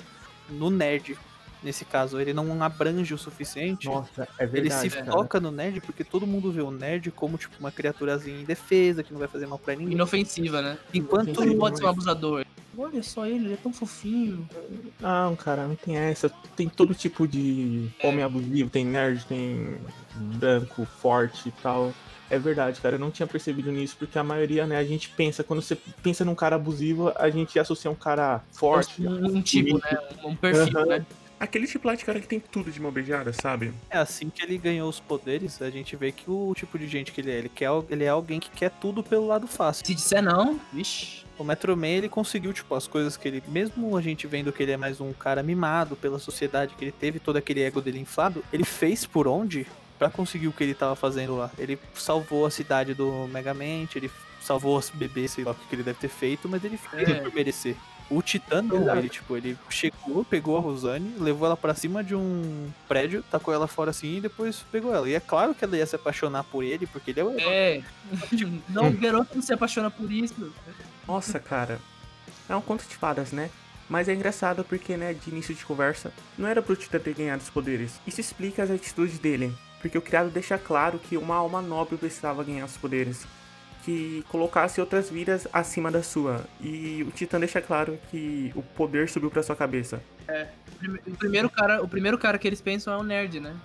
no 0.49 0.69
nerd. 0.69 1.17
Nesse 1.63 1.83
caso, 1.83 2.19
ele 2.19 2.33
não 2.33 2.61
abrange 2.63 3.13
o 3.13 3.17
suficiente. 3.17 3.87
Nossa, 3.87 4.27
é 4.37 4.43
Ele 4.43 4.51
verdade. 4.51 4.89
se 4.89 4.97
cara. 4.97 5.11
foca 5.11 5.39
no 5.39 5.51
nerd 5.51 5.81
porque 5.81 6.03
todo 6.03 6.27
mundo 6.27 6.51
vê 6.51 6.61
o 6.61 6.71
nerd 6.71 7.11
como, 7.11 7.37
tipo, 7.37 7.55
uma 7.59 7.71
criaturazinha 7.71 8.39
indefesa, 8.39 9.03
que 9.03 9.11
não 9.11 9.19
vai 9.19 9.27
fazer 9.27 9.47
mal 9.47 9.57
pra 9.57 9.75
ninguém. 9.75 9.93
Inofensiva, 9.93 10.61
né? 10.61 10.77
Enquanto 10.93 11.43
não 11.43 11.57
pode 11.57 11.77
ser 11.77 11.85
um 11.85 11.89
abusador. 11.89 12.45
Olha 12.77 13.01
só 13.01 13.25
ele, 13.25 13.45
ele 13.45 13.53
é 13.53 13.57
tão 13.57 13.71
fofinho. 13.71 14.47
Ah, 15.01 15.31
cara, 15.39 15.65
não 15.65 15.75
tem 15.75 15.95
essa. 15.95 16.29
Tem 16.55 16.67
todo 16.67 16.93
tipo 16.93 17.27
de 17.27 17.89
homem 18.03 18.23
abusivo, 18.23 18.69
tem 18.69 18.85
nerd, 18.85 19.25
tem 19.25 19.77
branco, 20.13 20.85
forte 20.85 21.49
e 21.49 21.51
tal. 21.51 21.93
É 22.29 22.39
verdade, 22.39 22.81
cara, 22.81 22.95
eu 22.95 22.99
não 22.99 23.11
tinha 23.11 23.27
percebido 23.27 23.71
nisso, 23.71 23.95
porque 23.97 24.17
a 24.17 24.23
maioria, 24.23 24.65
né, 24.65 24.77
a 24.77 24.83
gente 24.83 25.09
pensa, 25.09 25.43
quando 25.43 25.61
você 25.61 25.77
pensa 26.01 26.25
num 26.25 26.33
cara 26.33 26.55
abusivo, 26.55 27.13
a 27.15 27.29
gente 27.29 27.57
associa 27.59 27.89
um 27.89 27.95
cara 27.95 28.43
forte. 28.51 29.07
Um, 29.07 29.37
um 29.37 29.41
tipo, 29.41 29.77
né? 29.77 29.97
Um, 30.23 30.29
um 30.29 30.35
perfil, 30.35 30.79
Aham. 30.79 30.85
né? 30.87 31.05
Aquele 31.39 31.67
tipo 31.67 31.85
lá 31.87 31.95
de 31.95 32.05
cara 32.05 32.19
que 32.19 32.27
tem 32.27 32.39
tudo 32.39 32.71
de 32.71 32.79
mão 32.81 32.91
beijada, 32.91 33.33
sabe? 33.33 33.73
é 33.89 33.97
assim 33.97 34.29
que 34.29 34.41
ele 34.41 34.57
ganhou 34.57 34.87
os 34.89 34.99
poderes, 34.99 35.61
a 35.61 35.69
gente 35.69 35.95
vê 35.95 36.11
que 36.11 36.29
o 36.31 36.53
tipo 36.55 36.79
de 36.79 36.87
gente 36.87 37.11
que 37.11 37.19
ele 37.21 37.31
é, 37.31 37.37
ele, 37.37 37.49
quer, 37.49 37.69
ele 37.89 38.03
é 38.05 38.09
alguém 38.09 38.39
que 38.39 38.49
quer 38.49 38.69
tudo 38.71 39.03
pelo 39.03 39.27
lado 39.27 39.45
fácil. 39.47 39.85
Se 39.85 39.93
disser 39.93 40.23
não, 40.23 40.59
vixi. 40.71 41.25
O 41.37 41.43
Metro 41.43 41.75
Man, 41.75 41.87
ele 41.87 42.07
conseguiu, 42.07 42.53
tipo, 42.53 42.73
as 42.73 42.87
coisas 42.87 43.17
que 43.17 43.27
ele. 43.27 43.43
Mesmo 43.49 43.97
a 43.97 44.01
gente 44.01 44.25
vendo 44.25 44.53
que 44.53 44.63
ele 44.63 44.71
é 44.71 44.77
mais 44.77 45.01
um 45.01 45.11
cara 45.11 45.43
mimado 45.43 45.97
pela 45.97 46.17
sociedade, 46.17 46.73
que 46.75 46.85
ele 46.85 46.93
teve 46.93 47.19
todo 47.19 47.35
aquele 47.35 47.61
ego 47.61 47.81
dele 47.81 47.99
inflado, 47.99 48.41
ele 48.53 48.63
fez 48.63 49.05
por 49.05 49.27
onde 49.27 49.67
pra 49.99 50.09
conseguir 50.09 50.47
o 50.47 50.53
que 50.53 50.63
ele 50.63 50.73
tava 50.73 50.95
fazendo 50.95 51.35
lá. 51.35 51.51
Ele 51.59 51.77
salvou 51.93 52.45
a 52.45 52.49
cidade 52.51 52.93
do 52.93 53.27
Megamente, 53.27 53.97
ele 53.97 54.09
salvou 54.41 54.77
os 54.77 54.89
bebês, 54.89 55.31
sei 55.31 55.43
lá 55.43 55.51
o 55.51 55.55
que 55.55 55.67
que 55.67 55.75
ele 55.75 55.83
deve 55.83 55.99
ter 55.99 56.07
feito, 56.07 56.47
mas 56.47 56.63
ele 56.63 56.77
fez 56.77 57.09
É. 57.09 57.15
por 57.15 57.33
merecer. 57.33 57.75
O 58.09 58.21
Titã 58.21 58.61
não, 58.61 58.95
ele, 58.97 59.09
tipo, 59.09 59.35
ele 59.35 59.57
chegou, 59.69 60.23
pegou 60.23 60.57
a 60.57 60.61
Rosane, 60.61 61.15
levou 61.19 61.47
ela 61.47 61.57
pra 61.57 61.73
cima 61.73 62.03
de 62.03 62.13
um 62.13 62.69
prédio, 62.87 63.23
tacou 63.31 63.53
ela 63.53 63.67
fora 63.67 63.89
assim 63.89 64.17
e 64.17 64.21
depois 64.21 64.63
pegou 64.71 64.93
ela. 64.93 65.09
E 65.09 65.15
é 65.15 65.19
claro 65.19 65.55
que 65.55 65.63
ela 65.63 65.75
ia 65.75 65.85
se 65.85 65.95
apaixonar 65.95 66.43
por 66.43 66.63
ele, 66.63 66.85
porque 66.85 67.11
ele 67.11 67.19
é 67.19 67.23
o 67.23 67.31
herói. 67.31 67.51
É. 67.51 67.83
não, 68.69 68.89
o 68.89 68.93
garoto 68.93 69.31
não 69.33 69.41
se 69.41 69.53
apaixona 69.53 69.89
por 69.89 70.11
isso. 70.11 70.53
Nossa, 71.07 71.39
cara. 71.39 71.79
É 72.47 72.55
um 72.55 72.61
conto 72.61 72.87
de 72.87 72.95
fadas, 72.95 73.31
né? 73.31 73.49
Mas 73.89 74.07
é 74.07 74.13
engraçado 74.13 74.63
porque, 74.63 74.95
né, 74.97 75.13
de 75.13 75.29
início 75.29 75.53
de 75.53 75.65
conversa, 75.65 76.11
não 76.37 76.47
era 76.47 76.61
pro 76.61 76.75
Titã 76.75 76.99
ter 76.99 77.13
ganhado 77.13 77.41
os 77.41 77.49
poderes. 77.49 77.99
Isso 78.05 78.21
explica 78.21 78.63
as 78.63 78.71
atitudes 78.71 79.17
dele, 79.17 79.53
porque 79.81 79.97
o 79.97 80.01
criado 80.01 80.29
deixa 80.29 80.57
claro 80.57 80.99
que 80.99 81.17
uma 81.17 81.35
alma 81.35 81.61
nobre 81.61 81.97
precisava 81.97 82.43
ganhar 82.43 82.65
os 82.65 82.77
poderes 82.77 83.25
que 83.85 84.25
colocasse 84.29 84.81
outras 84.81 85.11
vidas 85.11 85.47
acima 85.53 85.91
da 85.91 86.01
sua. 86.01 86.43
E 86.59 87.05
o 87.07 87.11
Titã 87.11 87.39
deixa 87.39 87.61
claro 87.61 87.99
que 88.09 88.51
o 88.55 88.63
poder 88.63 89.07
subiu 89.07 89.29
pra 89.29 89.43
sua 89.43 89.55
cabeça. 89.55 90.01
É. 90.27 90.47
O 91.07 91.15
primeiro 91.15 91.47
cara, 91.49 91.83
o 91.83 91.87
primeiro 91.87 92.17
cara 92.17 92.39
que 92.39 92.47
eles 92.47 92.59
pensam 92.59 92.91
é 92.91 92.97
o 92.97 93.03
nerd, 93.03 93.39
né? 93.39 93.55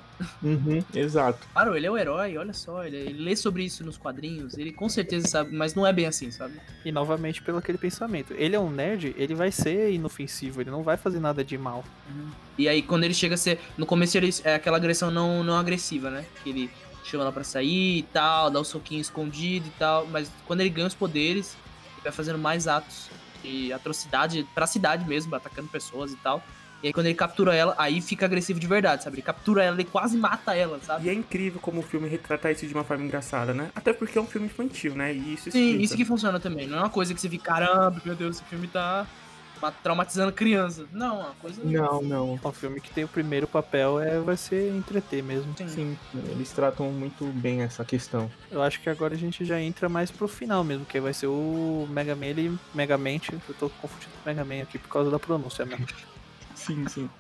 Uhum, 0.43 0.85
exato. 0.95 1.47
Claro, 1.53 1.75
ele 1.75 1.87
é 1.87 1.91
o 1.91 1.97
herói, 1.97 2.37
olha 2.37 2.53
só, 2.53 2.85
ele, 2.85 2.99
ele, 2.99 3.25
lê 3.25 3.35
sobre 3.35 3.65
isso 3.65 3.83
nos 3.83 3.97
quadrinhos, 3.97 4.59
ele 4.59 4.71
com 4.71 4.87
certeza 4.87 5.27
sabe, 5.27 5.57
mas 5.57 5.75
não 5.75 5.87
é 5.87 5.93
bem 5.93 6.07
assim, 6.07 6.31
sabe? 6.31 6.61
E 6.85 6.93
novamente 6.93 7.41
pelo 7.41 7.57
aquele 7.57 7.79
pensamento. 7.79 8.35
Ele 8.35 8.55
é 8.55 8.61
um 8.61 8.71
nerd, 8.71 9.15
ele 9.17 9.35
vai 9.35 9.51
ser 9.51 9.91
inofensivo, 9.91 10.61
ele 10.61 10.71
não 10.71 10.83
vai 10.83 10.99
fazer 10.99 11.19
nada 11.19 11.43
de 11.43 11.57
mal. 11.57 11.83
Uhum. 12.11 12.29
E 12.59 12.69
aí 12.69 12.83
quando 12.83 13.05
ele 13.05 13.15
chega 13.15 13.35
a 13.35 13.39
ser. 13.39 13.59
No 13.79 13.87
começo 13.87 14.19
ele 14.19 14.31
é 14.45 14.55
aquela 14.55 14.77
agressão 14.77 15.11
não, 15.11 15.43
não 15.43 15.57
agressiva, 15.57 16.11
né? 16.11 16.27
Que 16.43 16.51
ele 16.51 16.71
chama 17.05 17.25
ela 17.25 17.33
pra 17.33 17.45
sair 17.45 17.99
e 17.99 18.03
tal, 18.03 18.51
dá 18.51 18.59
o 18.59 18.63
um 18.63 18.65
soquinho 18.65 19.01
escondido 19.01 19.67
e 19.67 19.73
tal, 19.79 20.07
mas 20.07 20.31
quando 20.47 20.61
ele 20.61 20.71
ganha 20.71 20.87
os 20.87 20.95
poderes, 20.95 21.57
ele 21.93 22.03
vai 22.03 22.13
fazendo 22.13 22.39
mais 22.39 22.69
atos 22.69 23.11
de 23.43 23.73
atrocidade 23.73 24.47
pra 24.55 24.67
cidade 24.67 25.07
mesmo, 25.07 25.35
atacando 25.35 25.69
pessoas 25.69 26.13
e 26.13 26.17
tal. 26.17 26.43
E 26.83 26.87
aí 26.87 26.93
quando 26.93 27.07
ele 27.07 27.15
captura 27.15 27.55
ela, 27.55 27.75
aí 27.77 28.01
fica 28.01 28.25
agressivo 28.25 28.59
de 28.59 28.67
verdade, 28.67 29.05
sabe? 29.05 29.17
Ele 29.17 29.23
captura 29.23 29.63
ela, 29.63 29.77
ele 29.77 29.85
quase 29.85 30.17
mata 30.17 30.57
ela, 30.57 30.81
sabe? 30.81 31.07
E 31.07 31.11
é 31.11 31.13
incrível 31.13 31.61
como 31.61 31.81
o 31.81 31.83
filme 31.83 32.09
retrata 32.09 32.51
isso 32.51 32.67
de 32.67 32.73
uma 32.73 32.85
forma 32.85 33.05
engraçada, 33.05 33.53
né? 33.53 33.71
Até 33.75 33.93
porque 33.93 34.17
é 34.17 34.21
um 34.21 34.27
filme 34.27 34.47
infantil, 34.47 34.95
né? 34.95 35.13
E 35.13 35.35
isso 35.35 35.51
Sim, 35.51 35.59
explica. 35.59 35.85
isso 35.85 35.97
que 35.97 36.05
funciona 36.07 36.41
também. 36.41 36.67
Não 36.67 36.79
é 36.79 36.81
uma 36.81 36.91
coisa 36.91 37.13
que 37.13 37.21
você 37.21 37.29
fica, 37.29 37.53
caramba, 37.53 38.01
meu 38.03 38.15
Deus, 38.15 38.37
esse 38.37 38.45
filme 38.47 38.67
tá 38.67 39.07
traumatizando 39.83 40.33
criança. 40.33 40.87
Não, 40.93 41.21
uma 41.21 41.35
coisa. 41.41 41.63
Não, 41.65 42.01
não. 42.01 42.41
É 42.43 42.49
um 42.49 42.53
filme 42.53 42.81
que 42.81 42.91
tem 42.91 43.05
o 43.05 43.09
primeiro 43.09 43.47
papel 43.47 44.01
é 44.01 44.19
vai 44.19 44.37
ser 44.37 44.75
entreter 44.75 45.23
mesmo. 45.23 45.55
Sim. 45.57 45.69
Sim, 45.69 45.99
eles 46.31 46.51
tratam 46.53 46.91
muito 46.91 47.25
bem 47.27 47.63
essa 47.63 47.85
questão. 47.85 48.31
Eu 48.51 48.63
acho 48.63 48.81
que 48.81 48.89
agora 48.89 49.15
a 49.15 49.19
gente 49.19 49.45
já 49.45 49.61
entra 49.61 49.89
mais 49.89 50.11
pro 50.11 50.29
final 50.29 50.65
mesmo, 50.65 50.85
que 50.85 51.01
vai 51.01 51.13
ser 51.13 51.27
o 51.27 51.87
Mega 51.91 52.15
Man 52.15 52.27
e 52.27 52.59
Megamente. 52.75 53.33
Eu 53.33 53.55
tô 53.55 53.69
confundindo 53.69 54.13
com 54.13 54.31
o 54.31 54.35
Mega 54.35 54.45
Man 54.45 54.63
aqui 54.63 54.79
por 54.79 54.89
causa 54.89 55.11
da 55.11 55.19
pronúncia 55.19 55.65
mesmo. 55.65 55.87
sim, 56.55 56.87
sim. 56.89 57.11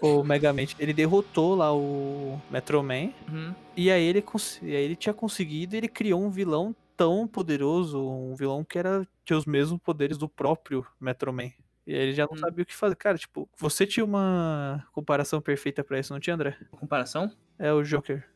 O 0.00 0.22
Megamente, 0.22 0.76
ele 0.78 0.92
derrotou 0.92 1.54
lá 1.54 1.74
o 1.74 2.40
Metro 2.50 2.82
Man. 2.82 3.10
Uhum. 3.28 3.54
E 3.76 3.90
aí 3.90 4.04
ele, 4.04 4.24
e 4.62 4.76
aí 4.76 4.82
ele 4.84 4.96
tinha 4.96 5.14
conseguido, 5.14 5.76
ele 5.76 5.88
criou 5.88 6.22
um 6.22 6.30
vilão 6.30 6.74
tão 6.96 7.26
poderoso, 7.26 7.98
um 7.98 8.34
vilão 8.34 8.62
que 8.62 8.78
era 8.78 9.06
tinha 9.24 9.38
os 9.38 9.46
mesmos 9.46 9.80
poderes 9.80 10.18
do 10.18 10.28
próprio 10.28 10.84
Metro 11.00 11.32
Man. 11.32 11.50
E 11.86 11.92
ele 11.92 12.12
já 12.12 12.26
não 12.26 12.34
hum. 12.34 12.38
sabia 12.38 12.62
o 12.62 12.66
que 12.66 12.74
fazer. 12.74 12.96
Cara, 12.96 13.18
tipo, 13.18 13.48
você 13.56 13.86
tinha 13.86 14.04
uma 14.04 14.86
comparação 14.92 15.40
perfeita 15.40 15.82
para 15.82 15.98
isso, 15.98 16.12
não 16.12 16.20
tinha, 16.20 16.34
André? 16.34 16.56
Comparação? 16.70 17.30
É 17.58 17.72
o 17.72 17.82
Joker. 17.82 18.28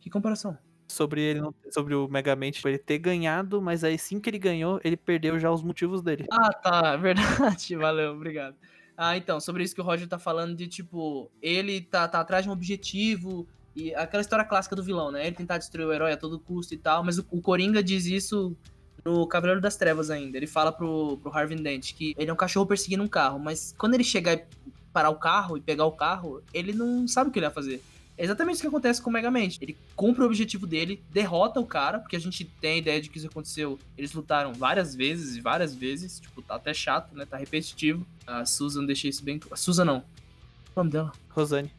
Que 0.00 0.10
comparação? 0.10 0.56
Sobre 0.88 1.22
ele 1.22 1.40
sobre 1.70 1.94
o 1.94 2.08
Megamente, 2.08 2.56
tipo, 2.56 2.68
ele 2.68 2.78
ter 2.78 2.98
ganhado, 2.98 3.62
mas 3.62 3.84
aí 3.84 3.96
sim 3.96 4.18
que 4.18 4.28
ele 4.28 4.38
ganhou, 4.38 4.80
ele 4.82 4.96
perdeu 4.96 5.38
já 5.38 5.50
os 5.50 5.62
motivos 5.62 6.02
dele. 6.02 6.26
Ah, 6.32 6.52
tá, 6.52 6.96
verdade. 6.98 7.76
Valeu, 7.76 8.12
obrigado. 8.12 8.56
Ah, 8.96 9.16
então, 9.16 9.40
sobre 9.40 9.62
isso 9.62 9.74
que 9.74 9.80
o 9.80 9.84
Roger 9.84 10.08
tá 10.08 10.18
falando 10.18 10.54
de, 10.56 10.66
tipo, 10.66 11.30
ele 11.40 11.80
tá, 11.80 12.08
tá 12.08 12.20
atrás 12.20 12.44
de 12.44 12.50
um 12.50 12.52
objetivo, 12.52 13.46
e 13.74 13.94
aquela 13.94 14.20
história 14.20 14.44
clássica 14.44 14.74
do 14.74 14.82
vilão, 14.82 15.10
né? 15.10 15.26
Ele 15.26 15.36
tentar 15.36 15.58
destruir 15.58 15.86
o 15.86 15.92
herói 15.92 16.12
a 16.12 16.16
todo 16.16 16.40
custo 16.40 16.74
e 16.74 16.78
tal, 16.78 17.04
mas 17.04 17.18
o, 17.18 17.26
o 17.30 17.40
Coringa 17.40 17.82
diz 17.82 18.06
isso 18.06 18.56
no 19.04 19.26
Cavaleiro 19.26 19.60
das 19.60 19.76
Trevas 19.76 20.10
ainda. 20.10 20.36
Ele 20.36 20.46
fala 20.46 20.72
pro, 20.72 21.18
pro 21.22 21.32
Harvey 21.32 21.60
Dent 21.60 21.94
que 21.94 22.14
ele 22.16 22.30
é 22.30 22.32
um 22.32 22.36
cachorro 22.36 22.66
perseguindo 22.66 23.02
um 23.02 23.08
carro, 23.08 23.38
mas 23.38 23.74
quando 23.76 23.94
ele 23.94 24.04
chegar 24.04 24.34
e 24.34 24.44
parar 24.92 25.10
o 25.10 25.16
carro 25.16 25.56
e 25.56 25.60
pegar 25.60 25.84
o 25.84 25.92
carro, 25.92 26.42
ele 26.52 26.72
não 26.72 27.06
sabe 27.06 27.30
o 27.30 27.32
que 27.32 27.38
ele 27.38 27.46
vai 27.46 27.54
fazer. 27.54 27.82
É 28.20 28.24
exatamente 28.24 28.56
isso 28.56 28.62
que 28.62 28.68
acontece 28.68 29.00
com 29.00 29.08
o 29.08 29.12
Megamente. 29.12 29.58
Ele 29.62 29.74
cumpre 29.96 30.22
o 30.22 30.26
objetivo 30.26 30.66
dele, 30.66 31.02
derrota 31.10 31.58
o 31.58 31.64
cara, 31.64 31.98
porque 31.98 32.16
a 32.16 32.18
gente 32.18 32.44
tem 32.44 32.72
a 32.72 32.76
ideia 32.76 33.00
de 33.00 33.08
que 33.08 33.16
isso 33.16 33.26
aconteceu. 33.26 33.78
Eles 33.96 34.12
lutaram 34.12 34.52
várias 34.52 34.94
vezes 34.94 35.36
e 35.36 35.40
várias 35.40 35.74
vezes. 35.74 36.20
Tipo, 36.20 36.42
tá 36.42 36.56
até 36.56 36.74
chato, 36.74 37.16
né? 37.16 37.24
Tá 37.24 37.38
repetitivo. 37.38 38.06
A 38.26 38.44
Susan 38.44 38.84
deixa 38.84 39.08
isso 39.08 39.24
bem. 39.24 39.40
A 39.50 39.56
Susan 39.56 39.86
não. 39.86 39.98
O 40.76 40.80
nome 40.80 40.90
dela? 40.90 41.12
Rosane. 41.30 41.72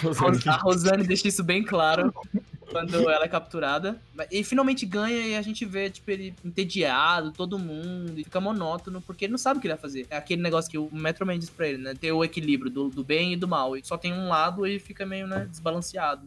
Rosane. 0.00 0.40
A 0.46 0.56
Rosane 0.56 1.06
deixa 1.06 1.28
isso 1.28 1.44
bem 1.44 1.62
claro 1.62 2.14
quando 2.74 3.08
ela 3.08 3.24
é 3.24 3.28
capturada. 3.28 4.00
E 4.30 4.42
finalmente 4.42 4.84
ganha 4.84 5.26
e 5.26 5.36
a 5.36 5.42
gente 5.42 5.64
vê, 5.64 5.88
tipo, 5.88 6.10
ele 6.10 6.34
entediado, 6.44 7.32
todo 7.32 7.58
mundo, 7.58 8.18
e 8.18 8.24
fica 8.24 8.40
monótono, 8.40 9.00
porque 9.00 9.26
ele 9.26 9.32
não 9.32 9.38
sabe 9.38 9.58
o 9.58 9.60
que 9.60 9.66
ele 9.66 9.74
vai 9.74 9.80
fazer. 9.80 10.06
É 10.10 10.16
aquele 10.16 10.42
negócio 10.42 10.70
que 10.70 10.78
o 10.78 10.88
Metro 10.92 11.24
Man 11.24 11.38
diz 11.38 11.50
pra 11.50 11.68
ele, 11.68 11.78
né? 11.78 11.94
Ter 11.94 12.12
o 12.12 12.24
equilíbrio 12.24 12.70
do, 12.70 12.88
do 12.88 13.04
bem 13.04 13.32
e 13.32 13.36
do 13.36 13.46
mal. 13.46 13.76
E 13.76 13.84
só 13.84 13.96
tem 13.96 14.12
um 14.12 14.28
lado 14.28 14.66
e 14.66 14.78
fica 14.78 15.06
meio, 15.06 15.26
né, 15.26 15.46
desbalanceado 15.48 16.26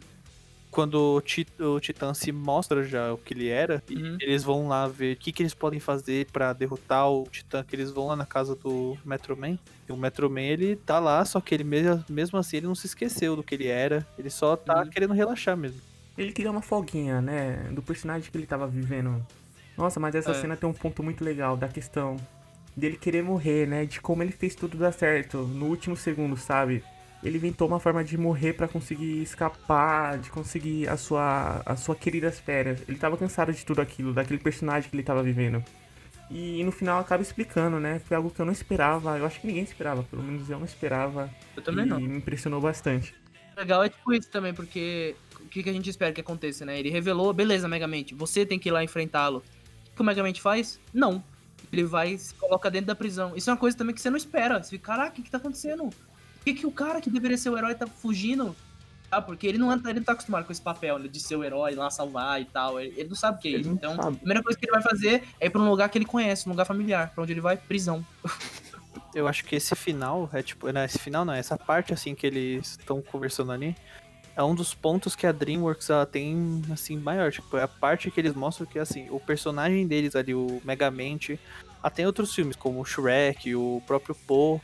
quando 0.77 1.15
o, 1.15 1.21
Tit 1.21 1.49
o 1.59 1.79
Titã 1.79 2.13
se 2.13 2.31
mostra 2.31 2.83
já 2.83 3.11
o 3.11 3.17
que 3.17 3.33
ele 3.33 3.47
era, 3.47 3.81
uhum. 3.89 4.15
eles 4.21 4.43
vão 4.43 4.67
lá 4.67 4.87
ver 4.87 5.15
o 5.15 5.17
que, 5.17 5.31
que 5.31 5.41
eles 5.41 5.55
podem 5.55 5.79
fazer 5.79 6.27
para 6.31 6.53
derrotar 6.53 7.09
o 7.09 7.23
Titã, 7.31 7.63
que 7.63 7.75
eles 7.75 7.89
vão 7.89 8.05
lá 8.05 8.15
na 8.15 8.27
casa 8.27 8.55
do 8.55 8.95
Metro 9.03 9.35
Man. 9.35 9.57
E 9.89 9.91
o 9.91 9.97
Metro 9.97 10.29
Man, 10.29 10.41
ele 10.41 10.75
tá 10.75 10.99
lá, 10.99 11.25
só 11.25 11.41
que 11.41 11.55
ele 11.55 11.63
mesmo, 11.63 12.05
mesmo 12.07 12.37
assim, 12.37 12.57
ele 12.57 12.67
não 12.67 12.75
se 12.75 12.85
esqueceu 12.85 13.35
do 13.35 13.41
que 13.41 13.55
ele 13.55 13.67
era. 13.67 14.05
Ele 14.19 14.29
só 14.29 14.55
tá 14.55 14.81
uhum. 14.81 14.89
querendo 14.89 15.13
relaxar 15.13 15.57
mesmo. 15.57 15.81
Ele 16.17 16.31
queria 16.31 16.51
uma 16.51 16.61
folguinha, 16.61 17.21
né, 17.21 17.69
do 17.71 17.81
personagem 17.81 18.31
que 18.31 18.37
ele 18.37 18.47
tava 18.47 18.67
vivendo. 18.67 19.25
Nossa, 19.77 19.99
mas 19.99 20.15
essa 20.15 20.31
é. 20.31 20.33
cena 20.33 20.57
tem 20.57 20.67
um 20.67 20.73
ponto 20.73 21.03
muito 21.03 21.23
legal 21.23 21.55
da 21.55 21.67
questão 21.67 22.17
dele 22.75 22.97
querer 22.97 23.23
morrer, 23.23 23.67
né, 23.67 23.85
de 23.85 24.01
como 24.01 24.23
ele 24.23 24.31
fez 24.31 24.55
tudo 24.55 24.77
dar 24.77 24.91
certo 24.91 25.37
no 25.39 25.65
último 25.67 25.95
segundo, 25.95 26.35
sabe? 26.35 26.83
ele 27.23 27.37
inventou 27.37 27.67
uma 27.67 27.79
forma 27.79 28.03
de 28.03 28.17
morrer 28.17 28.53
para 28.53 28.67
conseguir 28.67 29.21
escapar, 29.21 30.17
de 30.19 30.29
conseguir 30.29 30.87
a 30.87 30.97
sua, 30.97 31.61
a 31.65 31.75
sua 31.75 31.95
querida 31.95 32.31
férias. 32.31 32.81
Ele 32.87 32.97
tava 32.97 33.17
cansado 33.17 33.51
de 33.51 33.65
tudo 33.65 33.81
aquilo, 33.81 34.13
daquele 34.13 34.39
personagem 34.39 34.89
que 34.89 34.95
ele 34.95 35.03
tava 35.03 35.23
vivendo. 35.23 35.63
E 36.29 36.63
no 36.63 36.71
final 36.71 36.99
acaba 36.99 37.23
explicando, 37.23 37.79
né? 37.79 37.99
Foi 37.99 38.17
algo 38.17 38.29
que 38.29 38.39
eu 38.39 38.45
não 38.45 38.53
esperava, 38.53 39.17
eu 39.17 39.25
acho 39.25 39.39
que 39.39 39.47
ninguém 39.47 39.63
esperava, 39.63 40.03
pelo 40.03 40.21
menos 40.21 40.49
eu 40.49 40.59
não 40.59 40.65
esperava. 40.65 41.29
Eu 41.55 41.63
também 41.63 41.85
e 41.85 41.89
não. 41.89 41.99
me 41.99 42.17
impressionou 42.17 42.59
bastante. 42.59 43.15
legal 43.55 43.83
é 43.83 43.89
tipo 43.89 44.13
isso 44.13 44.29
também, 44.29 44.53
porque 44.53 45.15
o 45.43 45.47
que, 45.47 45.63
que 45.63 45.69
a 45.69 45.73
gente 45.73 45.89
espera 45.89 46.11
que 46.11 46.21
aconteça, 46.21 46.65
né? 46.65 46.79
Ele 46.79 46.89
revelou, 46.89 47.33
beleza, 47.33 47.67
Megamente, 47.67 48.13
você 48.13 48.45
tem 48.45 48.59
que 48.59 48.69
ir 48.69 48.71
lá 48.71 48.83
enfrentá-lo. 48.83 49.43
O 49.91 49.95
que 49.95 50.01
o 50.01 50.05
Megamente 50.05 50.41
faz? 50.41 50.79
Não. 50.93 51.23
Ele 51.71 51.83
vai 51.83 52.13
e 52.13 52.17
se 52.17 52.33
coloca 52.33 52.69
dentro 52.71 52.87
da 52.87 52.95
prisão. 52.95 53.35
Isso 53.35 53.49
é 53.49 53.53
uma 53.53 53.59
coisa 53.59 53.77
também 53.77 53.93
que 53.93 54.01
você 54.01 54.09
não 54.09 54.17
espera. 54.17 54.61
Você 54.61 54.69
fica, 54.71 54.85
caraca, 54.85 55.11
o 55.11 55.13
que, 55.15 55.23
que 55.23 55.31
tá 55.31 55.37
acontecendo? 55.37 55.89
que, 56.53 56.61
que 56.61 56.67
o 56.67 56.71
cara 56.71 57.01
que 57.01 57.09
deveria 57.09 57.37
ser 57.37 57.49
o 57.49 57.57
herói 57.57 57.75
tá 57.75 57.87
fugindo? 57.87 58.55
Ah, 59.09 59.21
porque 59.21 59.47
ele 59.47 59.57
não, 59.57 59.71
ele 59.71 59.93
não 59.93 60.03
tá 60.03 60.11
acostumado 60.11 60.45
com 60.45 60.51
esse 60.51 60.61
papel 60.61 60.99
né, 60.99 61.07
de 61.07 61.19
ser 61.19 61.35
o 61.35 61.43
herói 61.43 61.75
lá 61.75 61.89
salvar 61.89 62.41
e 62.41 62.45
tal. 62.45 62.79
Ele, 62.79 62.93
ele 62.97 63.09
não 63.09 63.15
sabe 63.15 63.37
o 63.37 63.41
que 63.41 63.55
é 63.55 63.59
isso. 63.59 63.69
Então, 63.69 63.95
sabe. 63.95 64.15
a 64.15 64.19
primeira 64.19 64.43
coisa 64.43 64.57
que 64.57 64.65
ele 64.65 64.71
vai 64.71 64.81
fazer 64.81 65.23
é 65.39 65.47
ir 65.47 65.49
pra 65.49 65.61
um 65.61 65.69
lugar 65.69 65.89
que 65.89 65.97
ele 65.97 66.05
conhece, 66.05 66.47
um 66.47 66.51
lugar 66.51 66.65
familiar. 66.65 67.11
Pra 67.13 67.23
onde 67.23 67.33
ele 67.33 67.41
vai? 67.41 67.55
Prisão. 67.57 68.05
Eu 69.13 69.27
acho 69.27 69.45
que 69.45 69.55
esse 69.55 69.73
final, 69.75 70.29
é 70.33 70.41
tipo, 70.41 70.71
não, 70.71 70.83
esse 70.83 70.99
final 70.99 71.23
não, 71.23 71.33
essa 71.33 71.57
parte 71.57 71.93
assim 71.93 72.13
que 72.13 72.27
eles 72.27 72.77
estão 72.79 73.01
conversando 73.01 73.51
ali, 73.51 73.75
é 74.37 74.43
um 74.43 74.55
dos 74.55 74.73
pontos 74.73 75.15
que 75.15 75.25
a 75.25 75.31
DreamWorks 75.31 75.89
ela 75.89 76.05
tem 76.05 76.61
assim 76.71 76.95
maior, 76.95 77.31
tipo, 77.31 77.57
é 77.57 77.63
a 77.63 77.67
parte 77.67 78.11
que 78.11 78.19
eles 78.21 78.35
mostram 78.35 78.67
que 78.67 78.77
assim, 78.77 79.09
o 79.09 79.19
personagem 79.19 79.85
deles 79.87 80.15
ali, 80.15 80.33
o 80.33 80.61
Megamente, 80.63 81.39
até 81.81 82.05
outros 82.05 82.33
filmes 82.33 82.55
como 82.55 82.79
o 82.79 82.85
Shrek, 82.85 83.55
o 83.55 83.81
próprio 83.85 84.15
Poe, 84.15 84.61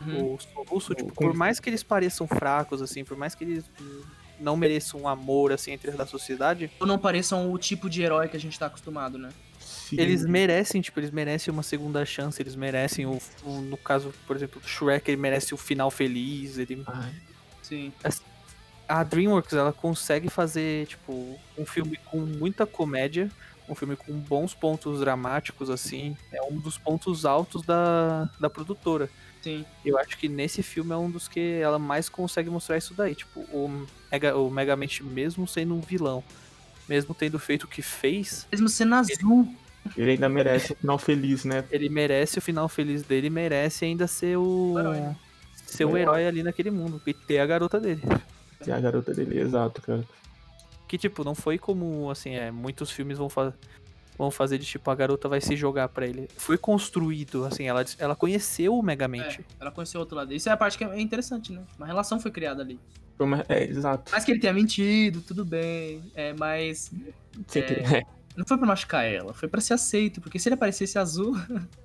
Uhum. 0.00 0.36
O 0.56 0.62
russo, 0.64 0.94
tipo, 0.94 1.12
por 1.12 1.34
mais 1.34 1.60
que 1.60 1.70
eles 1.70 1.82
pareçam 1.82 2.26
fracos, 2.26 2.82
assim, 2.82 3.04
por 3.04 3.16
mais 3.16 3.34
que 3.34 3.44
eles 3.44 3.64
não 4.38 4.56
mereçam 4.56 5.00
um 5.00 5.08
amor, 5.08 5.52
assim, 5.52 5.70
entre 5.72 5.90
da 5.92 6.06
sociedade... 6.06 6.70
Ou 6.80 6.86
não 6.86 6.98
pareçam 6.98 7.50
o 7.50 7.58
tipo 7.58 7.88
de 7.88 8.02
herói 8.02 8.28
que 8.28 8.36
a 8.36 8.40
gente 8.40 8.58
tá 8.58 8.66
acostumado, 8.66 9.16
né? 9.16 9.30
Sim. 9.58 9.96
Eles 9.98 10.24
merecem, 10.24 10.80
tipo, 10.80 10.98
eles 11.00 11.10
merecem 11.10 11.52
uma 11.52 11.62
segunda 11.62 12.04
chance, 12.04 12.42
eles 12.42 12.56
merecem 12.56 13.06
o, 13.06 13.18
o 13.44 13.60
no 13.60 13.76
caso, 13.76 14.12
por 14.26 14.36
exemplo, 14.36 14.60
do 14.60 14.68
Shrek, 14.68 15.10
ele 15.10 15.16
merece 15.20 15.54
o 15.54 15.56
final 15.56 15.90
feliz, 15.90 16.58
ele... 16.58 16.82
Ai. 16.86 17.14
Sim. 17.62 17.92
A 18.88 19.02
DreamWorks, 19.02 19.54
ela 19.54 19.72
consegue 19.72 20.28
fazer, 20.28 20.86
tipo, 20.86 21.38
um 21.56 21.64
filme 21.64 21.98
com 22.04 22.18
muita 22.18 22.66
comédia, 22.66 23.30
um 23.68 23.74
filme 23.74 23.96
com 23.96 24.12
bons 24.12 24.54
pontos 24.54 25.00
dramáticos, 25.00 25.70
assim, 25.70 26.16
é 26.32 26.42
um 26.42 26.58
dos 26.58 26.76
pontos 26.76 27.24
altos 27.24 27.62
da, 27.62 28.28
da 28.38 28.50
produtora. 28.50 29.08
Sim. 29.42 29.64
Eu 29.84 29.98
acho 29.98 30.16
que 30.16 30.28
nesse 30.28 30.62
filme 30.62 30.92
é 30.92 30.96
um 30.96 31.10
dos 31.10 31.28
que 31.28 31.60
ela 31.60 31.78
mais 31.78 32.08
consegue 32.08 32.48
mostrar 32.48 32.78
isso 32.78 32.94
daí. 32.94 33.14
Tipo, 33.14 33.40
o, 33.40 33.86
Mega, 34.10 34.36
o 34.36 34.50
Megamente, 34.50 35.02
mesmo 35.02 35.46
sendo 35.46 35.74
um 35.74 35.80
vilão, 35.80 36.24
mesmo 36.88 37.14
tendo 37.14 37.38
feito 37.38 37.64
o 37.64 37.68
que 37.68 37.82
fez. 37.82 38.46
Mesmo 38.50 38.68
sendo 38.68 38.94
azul. 38.94 39.54
Ele 39.96 40.12
ainda 40.12 40.30
merece 40.30 40.72
um 40.72 40.76
final 40.76 40.98
feliz, 40.98 41.44
né? 41.44 41.64
Ele 41.70 41.90
merece 41.90 42.38
o 42.38 42.42
final 42.42 42.68
feliz 42.70 43.02
dele, 43.02 43.28
merece 43.28 43.84
ainda 43.84 44.06
ser 44.06 44.38
o. 44.38 44.72
O 44.72 44.78
herói, 44.78 45.00
né? 45.00 45.16
Ser 45.66 45.84
o 45.84 45.96
herói 45.96 46.26
ali 46.26 46.42
naquele 46.42 46.70
mundo. 46.70 47.00
E 47.06 47.12
ter 47.12 47.38
a 47.38 47.46
garota 47.46 47.78
dele. 47.78 48.02
E 48.66 48.72
a 48.72 48.80
garota 48.80 49.12
dele, 49.14 49.38
exato, 49.40 49.80
cara. 49.82 50.04
Que, 50.88 50.98
tipo, 50.98 51.24
não 51.24 51.34
foi 51.34 51.58
como, 51.58 52.10
assim, 52.10 52.34
é, 52.34 52.50
muitos 52.50 52.90
filmes 52.90 53.18
vão, 53.18 53.28
fa 53.28 53.52
vão 54.16 54.30
fazer 54.30 54.58
de, 54.58 54.66
tipo, 54.66 54.88
a 54.90 54.94
garota 54.94 55.28
vai 55.28 55.40
se 55.40 55.56
jogar 55.56 55.88
pra 55.88 56.06
ele. 56.06 56.28
Foi 56.36 56.56
construído, 56.56 57.44
assim, 57.44 57.64
ela, 57.66 57.84
ela 57.98 58.14
conheceu 58.14 58.76
o 58.78 58.82
Megamente. 58.82 59.40
É, 59.40 59.44
ela 59.60 59.70
conheceu 59.70 59.98
o 59.98 60.02
outro 60.02 60.16
lado. 60.16 60.32
Isso 60.32 60.48
é 60.48 60.52
a 60.52 60.56
parte 60.56 60.78
que 60.78 60.84
é 60.84 61.00
interessante, 61.00 61.52
né? 61.52 61.62
Uma 61.76 61.86
relação 61.86 62.20
foi 62.20 62.30
criada 62.30 62.62
ali. 62.62 62.78
Uma- 63.18 63.44
É, 63.48 63.64
exato. 63.64 64.12
Mais 64.12 64.24
que 64.24 64.30
ele 64.32 64.40
tenha 64.40 64.52
mentido, 64.52 65.20
tudo 65.20 65.44
bem. 65.44 66.02
É, 66.14 66.32
mas 66.34 66.92
É. 67.54 67.58
É. 67.98 68.02
não 68.36 68.44
foi 68.46 68.56
pra 68.58 68.66
machucar 68.66 69.04
ela, 69.04 69.32
foi 69.34 69.48
pra 69.48 69.60
ser 69.60 69.74
aceito. 69.74 70.20
Porque 70.20 70.38
se 70.38 70.48
ele 70.48 70.54
aparecesse 70.54 70.98
azul. 70.98 71.34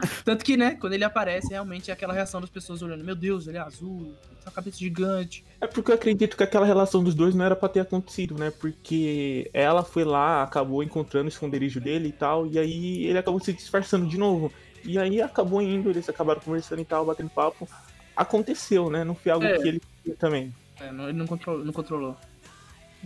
Tanto 0.24 0.44
que, 0.44 0.56
né, 0.56 0.76
quando 0.80 0.92
ele 0.92 1.04
aparece, 1.04 1.48
realmente 1.50 1.90
é 1.90 1.94
aquela 1.94 2.12
reação 2.14 2.40
das 2.40 2.50
pessoas 2.50 2.82
olhando: 2.82 3.04
Meu 3.04 3.14
Deus, 3.16 3.46
ele 3.46 3.56
é 3.56 3.60
azul, 3.60 4.00
ele 4.02 4.36
tem 4.36 4.46
uma 4.46 4.52
cabeça 4.52 4.78
gigante. 4.78 5.44
É 5.60 5.66
porque 5.66 5.90
eu 5.90 5.94
acredito 5.94 6.36
que 6.36 6.42
aquela 6.42 6.64
relação 6.66 7.02
dos 7.02 7.14
dois 7.14 7.34
não 7.34 7.44
era 7.44 7.56
pra 7.56 7.68
ter 7.68 7.80
acontecido, 7.80 8.34
né? 8.36 8.50
Porque 8.50 9.50
ela 9.52 9.82
foi 9.82 10.04
lá, 10.04 10.42
acabou 10.42 10.82
encontrando 10.82 11.26
o 11.26 11.28
esconderijo 11.28 11.80
dele 11.80 12.08
e 12.08 12.12
tal, 12.12 12.46
e 12.46 12.58
aí 12.58 13.06
ele 13.06 13.18
acabou 13.18 13.40
se 13.40 13.52
disfarçando 13.52 14.06
de 14.06 14.16
novo. 14.18 14.52
E 14.84 14.98
aí 14.98 15.20
acabou 15.20 15.60
indo, 15.60 15.90
eles 15.90 16.08
acabaram 16.08 16.40
conversando 16.40 16.80
e 16.80 16.84
tal, 16.84 17.04
batendo 17.04 17.28
papo. 17.30 17.68
Aconteceu, 18.16 18.88
né? 18.90 19.04
Não 19.04 19.14
foi 19.14 19.32
algo 19.32 19.44
É. 19.44 19.58
que 19.58 19.68
ele 19.68 19.80
também. 20.18 20.54
É, 20.80 20.90
não- 20.92 21.08
ele 21.08 21.18
não. 21.18 21.26
Não 21.64 21.72
controlou. 21.72 22.16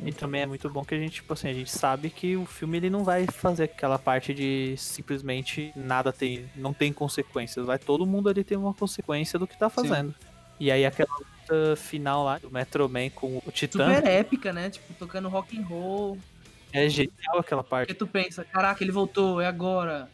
E 0.04 0.12
também 0.12 0.42
é 0.42 0.46
muito 0.46 0.68
bom 0.70 0.84
que 0.84 0.94
a 0.94 0.98
gente, 0.98 1.14
tipo 1.14 1.32
assim, 1.32 1.48
a 1.48 1.52
gente 1.52 1.70
sabe 1.70 2.08
que 2.08 2.36
o 2.36 2.46
filme 2.46 2.78
ele 2.78 2.90
não 2.90 3.04
vai 3.04 3.26
fazer 3.26 3.64
aquela 3.64 3.98
parte 3.98 4.32
de 4.32 4.74
simplesmente 4.78 5.72
nada 5.76 6.12
tem, 6.12 6.48
não 6.56 6.72
tem 6.72 6.92
consequências. 6.92 7.66
Vai 7.66 7.78
todo 7.78 8.06
mundo 8.06 8.28
ali 8.28 8.42
ter 8.42 8.56
uma 8.56 8.72
consequência 8.72 9.38
do 9.38 9.46
que 9.46 9.58
tá 9.58 9.68
fazendo. 9.68 10.14
E 10.58 10.70
aí 10.70 10.86
aquela 10.86 11.10
luta 11.14 11.76
final 11.76 12.24
lá 12.24 12.38
do 12.38 12.50
Metro 12.50 12.88
Man 12.88 13.10
com 13.10 13.42
o 13.44 13.50
Titã 13.50 13.94
Super 13.94 14.08
épica, 14.08 14.52
né? 14.52 14.70
Tipo, 14.70 14.94
tocando 14.94 15.28
rock 15.28 15.58
and 15.58 15.64
roll. 15.66 16.18
é 16.72 16.88
genial 16.88 17.38
aquela 17.38 17.62
parte. 17.62 17.88
Porque 17.88 17.98
tu 17.98 18.06
pensa, 18.06 18.44
caraca, 18.44 18.82
ele 18.82 18.92
voltou, 18.92 19.40
é 19.40 19.46
agora. 19.46 20.08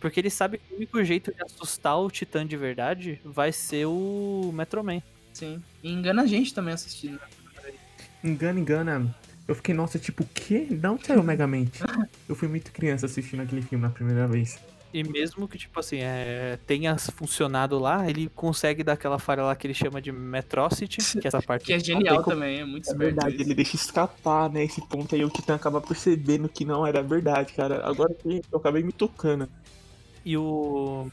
Porque 0.00 0.18
ele 0.18 0.30
sabe 0.30 0.58
que 0.58 0.74
o 0.74 0.76
único 0.78 1.02
jeito 1.04 1.32
de 1.32 1.42
assustar 1.44 1.96
o 1.96 2.10
Titã 2.10 2.44
de 2.44 2.56
verdade 2.56 3.20
vai 3.24 3.52
ser 3.52 3.86
o 3.86 4.50
Metro 4.52 4.82
Man. 4.82 5.00
Sim. 5.32 5.62
E 5.80 5.92
engana 5.92 6.22
a 6.22 6.26
gente 6.26 6.52
também 6.52 6.74
assistindo. 6.74 7.20
Engana, 8.24 8.60
engana. 8.60 9.14
Eu 9.48 9.54
fiquei, 9.54 9.74
nossa, 9.74 9.98
tipo, 9.98 10.22
o 10.22 10.26
quê? 10.32 10.68
Onde 10.90 11.06
saiu 11.06 11.20
o 11.20 11.24
Megamente? 11.24 11.80
Eu 12.28 12.34
fui 12.36 12.46
muito 12.48 12.70
criança 12.72 13.06
assistindo 13.06 13.40
aquele 13.42 13.62
filme 13.62 13.82
na 13.82 13.90
primeira 13.90 14.26
vez. 14.26 14.58
E 14.94 15.02
mesmo 15.02 15.48
que, 15.48 15.56
tipo 15.58 15.80
assim, 15.80 15.98
é, 16.00 16.58
tenha 16.66 16.96
funcionado 16.98 17.78
lá, 17.78 18.08
ele 18.08 18.30
consegue 18.34 18.84
dar 18.84 18.92
aquela 18.92 19.18
falha 19.18 19.42
lá 19.42 19.56
que 19.56 19.66
ele 19.66 19.72
chama 19.74 20.02
de 20.02 20.12
Metrocity, 20.12 21.18
que 21.18 21.26
é 21.26 21.28
essa 21.28 21.40
parte 21.42 21.64
Que 21.66 21.72
é 21.72 21.76
não 21.78 21.84
genial 21.84 22.16
como- 22.22 22.36
também, 22.36 22.60
é 22.60 22.64
muito 22.64 22.88
É 22.88 22.92
esperto. 22.92 22.98
verdade, 23.14 23.34
isso. 23.36 23.42
ele 23.44 23.54
deixa 23.54 23.74
escapar, 23.76 24.50
né? 24.50 24.64
Esse 24.64 24.86
ponto 24.86 25.14
aí 25.14 25.24
o 25.24 25.30
Titã 25.30 25.54
acaba 25.54 25.80
percebendo 25.80 26.46
que 26.48 26.64
não 26.66 26.86
era 26.86 27.02
verdade, 27.02 27.54
cara. 27.54 27.84
Agora 27.86 28.14
que 28.14 28.42
eu 28.52 28.58
acabei 28.58 28.82
me 28.82 28.92
tocando. 28.92 29.48
E 30.24 30.36
o 30.36 31.08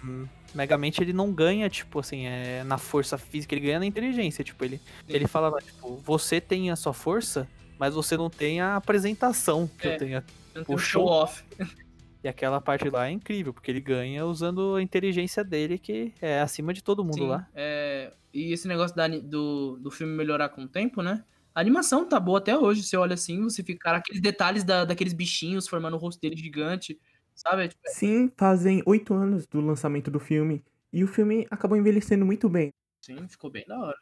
Megamente 0.54 1.02
ele 1.02 1.14
não 1.14 1.32
ganha, 1.32 1.70
tipo 1.70 2.00
assim, 2.00 2.26
é, 2.26 2.64
na 2.64 2.78
força 2.78 3.18
física, 3.18 3.54
ele 3.54 3.66
ganha 3.66 3.80
na 3.80 3.86
inteligência. 3.86 4.44
Tipo, 4.44 4.66
ele, 4.66 4.82
ele 5.08 5.28
fala, 5.28 5.50
lá, 5.50 5.60
tipo, 5.62 5.98
você 5.98 6.42
tem 6.42 6.72
a 6.72 6.76
sua 6.76 6.94
força, 6.94 7.48
mas 7.78 7.94
você 7.94 8.18
não 8.18 8.30
tem 8.30 8.60
a 8.62 8.76
apresentação 8.76 9.70
que 9.78 9.88
É. 9.88 9.94
eu 9.96 9.98
tenho. 9.98 10.24
Tem 10.54 10.64
o 10.68 10.78
show 10.78 11.06
off. 11.06 11.44
E 12.22 12.28
aquela 12.28 12.60
parte 12.60 12.90
lá 12.90 13.08
é 13.08 13.12
incrível, 13.12 13.54
porque 13.54 13.72
ele 13.72 13.80
ganha 13.80 14.26
usando 14.26 14.76
a 14.76 14.82
inteligência 14.82 15.42
dele, 15.42 15.78
que 15.78 16.12
é 16.22 16.42
acima 16.42 16.74
de 16.74 16.84
todo 16.84 17.02
mundo 17.02 17.14
Sim, 17.16 17.28
lá. 17.28 17.48
é, 17.56 18.12
e 18.34 18.52
esse 18.52 18.68
negócio 18.68 18.94
da 18.94 19.08
do, 19.08 19.78
do 19.78 19.90
filme 19.90 20.14
melhorar 20.14 20.50
com 20.50 20.64
o 20.64 20.68
tempo, 20.68 21.02
né? 21.02 21.24
A 21.56 21.62
animação 21.62 22.06
tá 22.06 22.20
boa 22.20 22.40
até 22.40 22.58
hoje. 22.58 22.84
Você 22.84 22.98
olha 22.98 23.14
assim, 23.14 23.42
você 23.44 23.64
fica. 23.64 23.80
Cara, 23.80 23.98
aqueles 24.00 24.22
detalhes 24.22 24.66
da, 24.66 24.84
daqueles 24.84 25.14
bichinhos 25.14 25.66
formando 25.66 25.94
o 25.96 25.98
rosto 25.98 26.20
dele 26.20 26.36
gigante. 26.36 27.00
Sabe? 27.40 27.70
Tipo, 27.70 27.82
Sim, 27.88 28.30
fazem 28.36 28.84
oito 28.86 29.14
anos 29.14 29.48
do 29.48 29.62
lançamento 29.62 30.12
do 30.12 30.20
filme. 30.20 30.62
E 30.92 31.04
o 31.04 31.08
filme 31.08 31.48
acabou 31.50 31.78
envelhecendo 31.78 32.26
muito 32.26 32.50
bem. 32.50 32.74
sim, 33.02 33.16
ficou 33.30 33.50
bem 33.50 33.64
da 33.66 33.80
hora. 33.80 33.98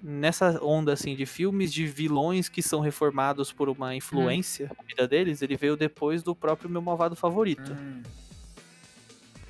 Nessa 0.00 0.62
onda, 0.62 0.92
assim, 0.92 1.16
de 1.16 1.26
filmes 1.26 1.72
de 1.72 1.84
vilões 1.86 2.48
que 2.48 2.62
são 2.62 2.78
reformados 2.80 3.50
por 3.50 3.68
uma 3.68 3.94
influência 3.96 4.70
na 4.78 4.84
vida 4.84 5.08
deles, 5.08 5.42
ele 5.42 5.56
veio 5.56 5.76
depois 5.76 6.22
do 6.22 6.32
próprio 6.36 6.70
Meu 6.70 6.80
Malvado 6.80 7.16
Favorito. 7.16 7.72
Hum, 7.72 8.02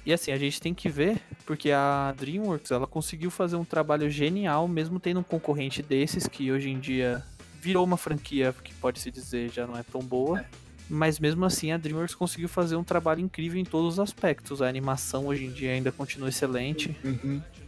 E 0.07 0.13
assim, 0.15 0.31
a 0.33 0.39
gente 0.39 0.61
tem 0.61 0.73
que 0.73 0.89
ver, 0.89 1.21
porque 1.45 1.73
a 1.73 2.15
DreamWorks, 2.17 2.71
ela 2.71 2.87
conseguiu 2.87 3.31
fazer 3.31 3.57
um 3.57 3.65
trabalho 3.65 4.09
genial, 4.09 4.67
mesmo 4.69 4.99
tendo 5.01 5.21
um 5.21 5.25
concorrente 5.25 5.83
desses, 5.83 6.27
que 6.29 6.51
hoje 6.51 6.71
em 6.71 6.79
dia 6.79 7.23
virou 7.61 7.85
uma 7.85 7.97
franquia 7.97 8.55
que 8.65 8.73
pode 8.75 9.01
se 9.01 9.11
dizer 9.11 9.51
já 9.53 9.67
não 9.67 9.77
é 9.77 9.83
tão 9.83 10.01
boa. 10.01 10.43
Mas 10.89 11.19
mesmo 11.19 11.45
assim, 11.45 11.73
a 11.73 11.77
DreamWorks 11.77 12.15
conseguiu 12.15 12.49
fazer 12.49 12.77
um 12.77 12.85
trabalho 12.85 13.21
incrível 13.21 13.61
em 13.61 13.65
todos 13.65 13.95
os 13.95 14.01
aspectos. 14.01 14.63
A 14.63 14.69
animação 14.69 15.27
hoje 15.27 15.45
em 15.45 15.51
dia 15.51 15.73
ainda 15.73 15.91
continua 15.91 16.29
excelente. 16.29 16.97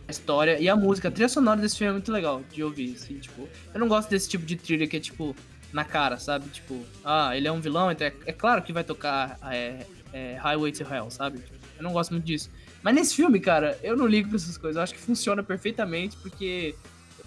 A 0.06 0.10
história 0.10 0.58
e 0.60 0.68
a 0.68 0.76
música. 0.76 1.08
A 1.08 1.10
trilha 1.10 1.28
sonora 1.28 1.60
desse 1.60 1.76
filme 1.78 1.90
é 1.90 1.92
muito 1.94 2.12
legal 2.12 2.42
de 2.52 2.62
ouvir. 2.62 2.94
Assim, 2.94 3.18
tipo, 3.18 3.48
eu 3.74 3.80
não 3.80 3.88
gosto 3.88 4.08
desse 4.08 4.28
tipo 4.28 4.46
de 4.46 4.56
trilha 4.56 4.86
que 4.86 4.96
é 4.96 5.00
tipo 5.00 5.34
na 5.72 5.84
cara, 5.84 6.16
sabe? 6.18 6.48
Tipo, 6.48 6.82
ah, 7.04 7.36
ele 7.36 7.46
é 7.48 7.52
um 7.52 7.60
vilão, 7.60 7.90
então 7.90 8.06
é, 8.06 8.12
é 8.24 8.32
claro 8.32 8.62
que 8.62 8.72
vai 8.72 8.82
tocar 8.84 9.36
é, 9.50 9.84
é, 10.12 10.36
Highway 10.36 10.72
to 10.72 10.82
Hell, 10.84 11.10
sabe? 11.10 11.40
Eu 11.76 11.82
não 11.82 11.92
gosto 11.92 12.12
muito 12.12 12.24
disso. 12.24 12.48
Mas 12.82 12.94
nesse 12.94 13.14
filme, 13.16 13.38
cara, 13.40 13.78
eu 13.82 13.96
não 13.96 14.06
ligo 14.06 14.28
pra 14.28 14.36
essas 14.36 14.56
coisas. 14.56 14.76
Eu 14.76 14.82
acho 14.82 14.94
que 14.94 15.00
funciona 15.00 15.42
perfeitamente 15.42 16.16
porque 16.18 16.74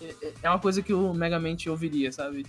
é- 0.02 0.34
é 0.42 0.50
uma 0.50 0.58
coisa 0.58 0.82
que 0.82 0.92
o 0.94 1.14
Megamente 1.14 1.70
ouviria, 1.70 2.12
sabe? 2.12 2.46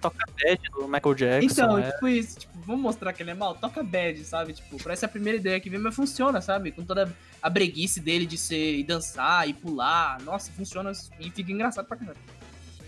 Toca 0.00 0.24
Bad 0.42 0.60
do 0.70 0.88
Michael 0.88 1.14
Jackson. 1.14 1.62
Então, 1.62 1.78
é. 1.78 1.90
tipo 1.90 2.08
isso, 2.08 2.38
tipo, 2.40 2.58
vamos 2.66 2.82
mostrar 2.82 3.12
que 3.12 3.22
ele 3.22 3.30
é 3.30 3.34
mal? 3.34 3.54
Toca 3.54 3.82
bad, 3.82 4.24
sabe? 4.24 4.52
Tipo, 4.52 4.82
parece 4.82 5.04
a 5.04 5.08
primeira 5.08 5.38
ideia 5.38 5.60
que 5.60 5.70
vem, 5.70 5.78
mas 5.78 5.94
funciona, 5.94 6.40
sabe? 6.40 6.72
Com 6.72 6.84
toda 6.84 7.14
a 7.40 7.50
breguice 7.50 8.00
dele 8.00 8.26
de 8.26 8.36
ser 8.36 8.78
e 8.78 8.82
dançar 8.82 9.48
e 9.48 9.52
pular. 9.52 10.20
Nossa, 10.22 10.50
funciona 10.52 10.92
e 11.20 11.30
fica 11.30 11.52
engraçado 11.52 11.86
pra 11.86 11.96
caramba. 11.96 12.18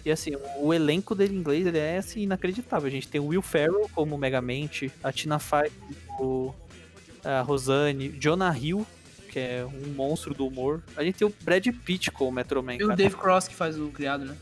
E 0.04 0.10
assim, 0.10 0.32
o 0.58 0.72
elenco 0.72 1.14
dele 1.14 1.34
em 1.34 1.38
inglês 1.38 1.66
ele 1.66 1.78
é 1.78 1.98
assim, 1.98 2.22
inacreditável. 2.22 2.86
A 2.86 2.90
gente 2.90 3.08
tem 3.08 3.20
o 3.20 3.26
Will 3.26 3.42
Ferrell 3.42 3.90
como 3.94 4.16
Megamente, 4.16 4.90
a 5.02 5.12
Tina 5.12 5.38
Fey 5.38 5.70
como 6.16 6.54
a 7.24 7.40
Rosane, 7.42 8.08
Jonah 8.10 8.56
Hill, 8.56 8.86
que 9.30 9.38
é 9.38 9.66
um 9.66 9.92
monstro 9.92 10.32
do 10.34 10.46
humor. 10.46 10.82
A 10.96 11.02
gente 11.02 11.16
tem 11.16 11.28
o 11.28 11.34
Brad 11.42 11.66
Pitt 11.84 12.10
como 12.10 12.32
Metro 12.32 12.62
Man, 12.62 12.76
E 12.76 12.84
o. 12.84 12.96
Dave 12.96 13.16
Cross 13.16 13.48
que 13.48 13.54
faz 13.54 13.78
o 13.78 13.88
criado, 13.88 14.24
né? 14.24 14.36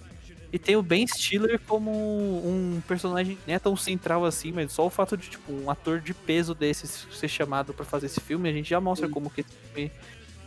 E 0.53 0.59
tem 0.59 0.77
o 0.77 0.83
Ben 0.83 1.07
Stiller 1.07 1.61
como 1.67 1.91
um 1.91 2.81
personagem 2.87 3.37
nem 3.47 3.57
é 3.57 3.59
tão 3.59 3.77
central 3.77 4.25
assim, 4.25 4.53
mas 4.53 4.73
só 4.73 4.87
o 4.87 4.91
fato 4.91 5.17
de, 5.17 5.29
tipo, 5.29 5.53
um 5.53 5.71
ator 5.71 6.01
de 6.01 6.15
peso 6.15 6.55
desses 6.55 7.07
ser 7.13 7.29
chamado 7.29 7.75
pra 7.75 7.85
fazer 7.85 8.07
esse 8.07 8.21
filme, 8.21 8.49
a 8.49 8.53
gente 8.53 8.71
já 8.71 8.81
mostra 8.81 9.07
Sim. 9.07 9.13
como 9.13 9.29
que 9.29 9.41
esse 9.41 9.51
filme, 9.51 9.91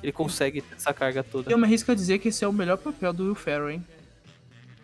ele 0.01 0.11
consegue 0.11 0.61
ter 0.61 0.75
essa 0.75 0.93
carga 0.93 1.23
toda. 1.23 1.51
Eu 1.51 1.57
me 1.57 1.65
arrisco 1.65 1.91
a 1.91 1.95
dizer 1.95 2.19
que 2.19 2.29
esse 2.29 2.43
é 2.43 2.47
o 2.47 2.53
melhor 2.53 2.77
papel 2.77 3.11
do 3.11 3.25
Will 3.25 3.35
Ferrell, 3.35 3.69
hein? 3.69 3.85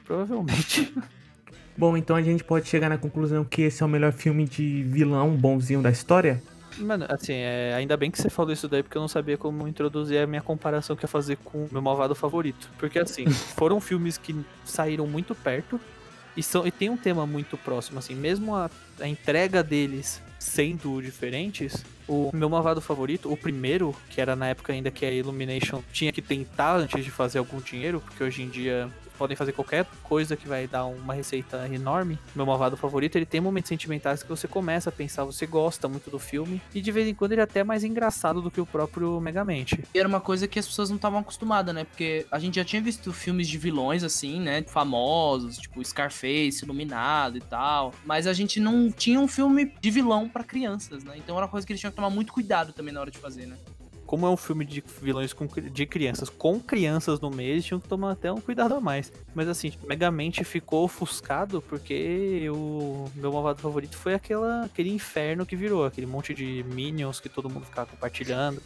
Provavelmente. 0.04 0.94
Bom, 1.78 1.98
então 1.98 2.16
a 2.16 2.22
gente 2.22 2.44
pode 2.44 2.68
chegar 2.68 2.90
na 2.90 2.98
conclusão 2.98 3.44
que 3.44 3.64
esse 3.64 3.84
é 3.84 3.86
o 3.86 3.90
melhor 3.90 4.14
filme 4.14 4.46
de 4.46 4.84
vilão 4.84 5.32
bonzinho 5.36 5.82
da 5.82 5.90
história? 5.90 6.42
Mano, 6.78 7.06
assim, 7.10 7.34
é, 7.34 7.74
ainda 7.76 7.96
bem 7.96 8.12
que 8.12 8.22
você 8.22 8.30
falou 8.30 8.52
isso 8.52 8.68
daí, 8.68 8.84
porque 8.84 8.98
eu 8.98 9.02
não 9.02 9.08
sabia 9.08 9.38
como 9.38 9.68
introduzir 9.68 10.20
a 10.20 10.28
minha 10.28 10.42
comparação 10.42 10.96
que 10.96 11.04
ia 11.04 11.08
fazer 11.08 11.38
com 11.38 11.66
o 11.66 11.70
meu 11.72 11.82
malvado 11.82 12.16
favorito. 12.16 12.70
Porque, 12.78 13.00
assim, 13.00 13.26
foram 13.56 13.80
filmes 13.80 14.18
que 14.18 14.36
saíram 14.64 15.08
muito 15.08 15.34
perto 15.34 15.80
e, 16.36 16.44
são, 16.44 16.68
e 16.68 16.72
tem 16.72 16.90
um 16.90 16.98
tema 16.98 17.26
muito 17.26 17.58
próximo, 17.58 18.00
assim, 18.00 18.14
mesmo 18.14 18.56
a, 18.56 18.70
a 19.00 19.08
entrega 19.08 19.64
deles 19.64 20.22
sendo 20.38 21.02
diferentes, 21.02 21.84
o 22.08 22.30
meu 22.34 22.50
malvado 22.50 22.82
favorito, 22.82 23.32
o 23.32 23.38
primeiro, 23.38 23.96
que 24.10 24.22
era 24.22 24.36
na 24.36 24.48
época 24.48 24.74
ainda 24.74 24.92
que 24.92 25.06
a 25.06 25.12
Illumination 25.12 25.82
tinha 25.92 26.12
que 26.12 26.22
tentar 26.22 26.76
antes 26.76 27.04
de 27.04 27.10
fazer 27.10 27.40
algum 27.40 27.60
dinheiro, 27.60 28.02
porque 28.02 28.24
hoje 28.24 28.44
em 28.44 28.50
dia 28.50 28.90
podem 29.16 29.36
fazer 29.36 29.52
qualquer 29.52 29.86
coisa 30.04 30.36
que 30.36 30.48
vai 30.48 30.68
dar 30.68 30.86
uma 30.86 31.14
receita 31.14 31.68
enorme. 31.72 32.20
Meu 32.36 32.46
malvado 32.46 32.78
favorito, 32.78 33.16
ele 33.16 33.26
tem 33.26 33.42
momentos 33.42 33.70
sentimentais 33.70 34.22
que 34.22 34.30
você 34.30 34.48
começa 34.48 34.90
a 34.90 34.92
pensar, 34.92 35.24
você 35.24 35.46
gosta 35.46 35.88
muito 35.88 36.10
do 36.10 36.20
filme, 36.20 36.62
e 36.74 36.82
de 36.82 36.92
vez 36.92 37.08
em 37.08 37.14
quando 37.14 37.34
ele 37.34 37.42
é 37.42 37.44
até 37.44 37.64
mais 37.64 37.84
engraçado 37.84 38.42
do 38.42 38.52
que 38.52 38.62
o 38.62 38.66
próprio 38.66 39.20
Megamente. 39.20 39.84
Era 39.94 40.08
uma 40.08 40.22
coisa 40.22 40.48
que 40.48 40.60
as 40.60 40.68
pessoas 40.68 40.90
não 40.90 40.98
estavam 40.98 41.20
acostumadas, 41.20 41.74
né? 41.74 41.84
Porque 41.84 42.26
a 42.32 42.40
gente 42.40 42.56
já 42.56 42.66
tinha 42.66 42.82
visto 42.82 43.12
filmes 43.14 43.48
de 43.48 43.58
vilões, 43.58 44.04
assim, 44.04 44.40
né? 44.40 44.64
Famosos, 44.64 45.58
tipo 45.58 45.84
Scarface, 45.84 46.64
Iluminado 46.64 47.38
e 47.38 47.42
tal. 47.42 47.94
Mas 48.06 48.28
a 48.28 48.34
gente 48.34 48.60
não 48.60 48.92
tinha 48.92 49.20
um 49.20 49.28
filme 49.28 49.74
de 49.80 49.92
vilão 49.92 50.28
pra 50.28 50.44
crianças, 50.44 51.04
né? 51.04 51.14
Então 51.18 51.36
era 51.36 51.46
uma 51.46 51.52
coisa 51.52 51.66
que 51.66 51.74
eles 51.74 51.80
tinham 51.80 51.92
que 51.92 51.96
tomar 51.96 52.10
muito 52.10 52.34
cuidado 52.34 52.74
também 52.74 52.94
na 52.94 53.02
hora 53.02 53.12
de 53.12 53.18
fazer, 53.18 53.46
né? 53.46 53.58
Como 54.06 54.26
é 54.26 54.30
um 54.30 54.38
filme 54.38 54.64
de 54.66 54.84
vilões 55.02 55.34
com, 55.34 55.48
de 55.48 55.86
crianças, 55.86 56.30
com 56.30 56.60
crianças 56.60 57.20
no 57.20 57.30
meio, 57.32 57.52
eles 57.54 57.66
tinham 57.66 57.80
que 57.80 57.88
tomar 57.88 58.12
até 58.12 58.32
um 58.32 58.40
cuidado 58.40 58.76
a 58.76 58.82
mais. 58.82 59.12
Mas 59.34 59.48
assim, 59.48 59.74
Megamente 59.88 60.44
ficou 60.44 60.84
ofuscado 60.86 61.62
porque 61.62 62.48
o 62.50 63.10
meu 63.16 63.32
malvado 63.34 63.62
favorito 63.62 63.98
foi 63.98 64.14
aquela, 64.14 64.66
aquele 64.66 64.90
inferno 64.92 65.46
que 65.46 65.56
virou, 65.56 65.86
aquele 65.86 66.08
monte 66.08 66.34
de 66.34 66.64
minions 66.68 67.20
que 67.20 67.30
todo 67.30 67.50
mundo 67.50 67.66
ficava 67.66 67.90
compartilhando. 67.90 68.62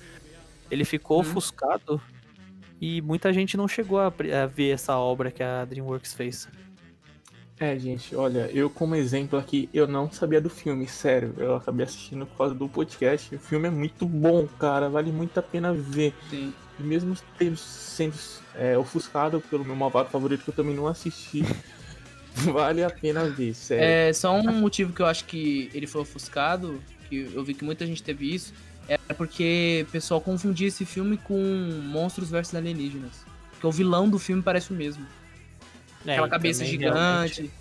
Ele 0.69 0.85
ficou 0.85 1.17
Uhum. 1.17 1.21
ofuscado 1.21 2.01
e 2.81 3.01
muita 3.01 3.33
gente 3.33 3.57
não 3.57 3.67
chegou 3.67 3.99
a, 3.99 4.07
a 4.07 4.45
ver 4.45 4.71
essa 4.71 4.97
obra 4.97 5.31
que 5.31 5.43
a 5.43 5.65
DreamWorks 5.65 6.13
fez. 6.13 6.47
É, 7.59 7.77
gente, 7.77 8.15
olha, 8.15 8.49
eu 8.53 8.69
como 8.69 8.95
exemplo 8.95 9.37
aqui, 9.37 9.69
eu 9.73 9.85
não 9.85 10.09
sabia 10.09 10.39
do 10.39 10.49
filme, 10.49 10.87
sério. 10.87 11.33
Eu 11.37 11.55
acabei 11.55 11.85
assistindo 11.85 12.25
por 12.25 12.37
causa 12.37 12.55
do 12.55 12.69
podcast. 12.69 13.35
O 13.35 13.39
filme 13.39 13.67
é 13.67 13.71
muito 13.71 14.05
bom, 14.05 14.47
cara, 14.57 14.87
vale 14.87 15.11
muito 15.11 15.37
a 15.37 15.43
pena 15.43 15.73
ver. 15.73 16.13
Sim. 16.29 16.53
E 16.79 16.83
mesmo 16.83 17.17
tendo, 17.37 17.57
sendo 17.57 18.15
é, 18.55 18.77
ofuscado 18.77 19.41
pelo 19.49 19.65
meu 19.65 19.75
malvado 19.75 20.09
favorito, 20.09 20.45
que 20.45 20.51
eu 20.51 20.55
também 20.55 20.73
não 20.73 20.87
assisti, 20.87 21.43
vale 22.33 22.81
a 22.81 22.89
pena 22.89 23.25
ver, 23.25 23.53
sério. 23.53 23.83
É 23.83 24.13
só 24.13 24.33
um 24.33 24.53
motivo 24.53 24.93
que 24.93 25.01
eu 25.01 25.05
acho 25.05 25.25
que 25.25 25.69
ele 25.73 25.85
foi 25.85 26.01
ofuscado, 26.01 26.81
que 27.09 27.29
eu 27.33 27.43
vi 27.43 27.53
que 27.53 27.65
muita 27.65 27.85
gente 27.85 28.01
teve 28.01 28.33
isso, 28.33 28.53
é 28.87 29.13
porque 29.13 29.85
o 29.87 29.91
pessoal 29.91 30.21
confundia 30.21 30.67
esse 30.69 30.85
filme 30.85 31.17
com 31.17 31.37
Monstros 31.83 32.29
vs 32.29 32.55
Alienígenas. 32.55 33.25
Porque 33.51 33.67
o 33.67 33.71
vilão 33.71 34.07
do 34.07 34.17
filme 34.17 34.41
parece 34.41 34.71
o 34.71 34.75
mesmo. 34.75 35.05
É, 36.05 36.13
Aquela 36.13 36.29
cabeça 36.29 36.63
gigante. 36.65 36.97
realmente, 36.97 37.51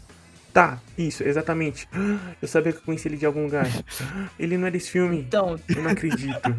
Tá, 0.52 0.80
isso, 0.96 1.22
exatamente. 1.22 1.88
Eu 2.40 2.48
sabia 2.48 2.72
que 2.72 2.78
eu 2.78 2.82
conheci 2.82 3.06
ele 3.06 3.16
de 3.16 3.26
algum 3.26 3.44
lugar. 3.44 3.66
Ele 4.38 4.56
não 4.56 4.66
é 4.66 4.70
desse 4.70 4.90
filme. 4.90 5.18
Então, 5.20 5.60
Eu 5.68 5.82
não 5.82 5.90
acredito. 5.90 6.56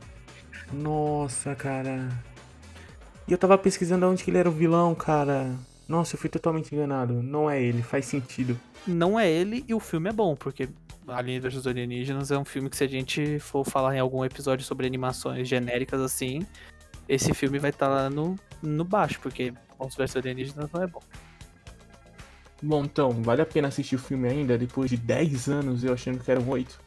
Nossa, 0.72 1.54
cara. 1.54 2.08
E 3.28 3.32
eu 3.32 3.38
tava 3.38 3.56
pesquisando 3.58 4.06
onde 4.06 4.22
que 4.22 4.30
ele 4.30 4.38
era 4.38 4.48
o 4.48 4.52
vilão, 4.52 4.94
cara. 4.94 5.54
Nossa, 5.88 6.14
eu 6.14 6.18
fui 6.20 6.28
totalmente 6.30 6.74
enganado. 6.74 7.22
Não 7.22 7.48
é 7.50 7.60
ele, 7.62 7.82
faz 7.82 8.06
sentido. 8.06 8.58
Não 8.86 9.18
é 9.18 9.30
ele 9.30 9.64
e 9.68 9.74
o 9.74 9.80
filme 9.80 10.08
é 10.10 10.12
bom, 10.12 10.34
porque 10.34 10.68
Alien 11.08 11.40
vs 11.40 11.66
Alienígenas 11.66 12.30
é 12.30 12.38
um 12.38 12.44
filme 12.44 12.68
que 12.68 12.76
se 12.76 12.84
a 12.84 12.88
gente 12.88 13.38
for 13.38 13.64
falar 13.64 13.94
em 13.94 13.98
algum 14.00 14.24
episódio 14.24 14.64
sobre 14.64 14.86
animações 14.86 15.48
genéricas 15.48 16.00
assim, 16.00 16.44
esse 17.08 17.32
filme 17.34 17.58
vai 17.58 17.70
estar 17.70 17.88
lá 17.88 18.10
no, 18.10 18.36
no 18.62 18.84
baixo, 18.84 19.18
porque 19.20 19.52
Monstros 19.78 20.12
vs 20.12 20.16
Alienígenas 20.16 20.70
não 20.72 20.82
é 20.82 20.86
bom. 20.86 21.02
Bom, 22.62 22.84
então, 22.84 23.10
vale 23.22 23.42
a 23.42 23.46
pena 23.46 23.68
assistir 23.68 23.96
o 23.96 23.98
filme 23.98 24.28
ainda, 24.28 24.56
depois 24.56 24.90
de 24.90 24.96
10 24.96 25.48
anos 25.48 25.84
eu 25.84 25.92
achando 25.92 26.18
que 26.18 26.30
eram 26.30 26.48
8. 26.48 26.86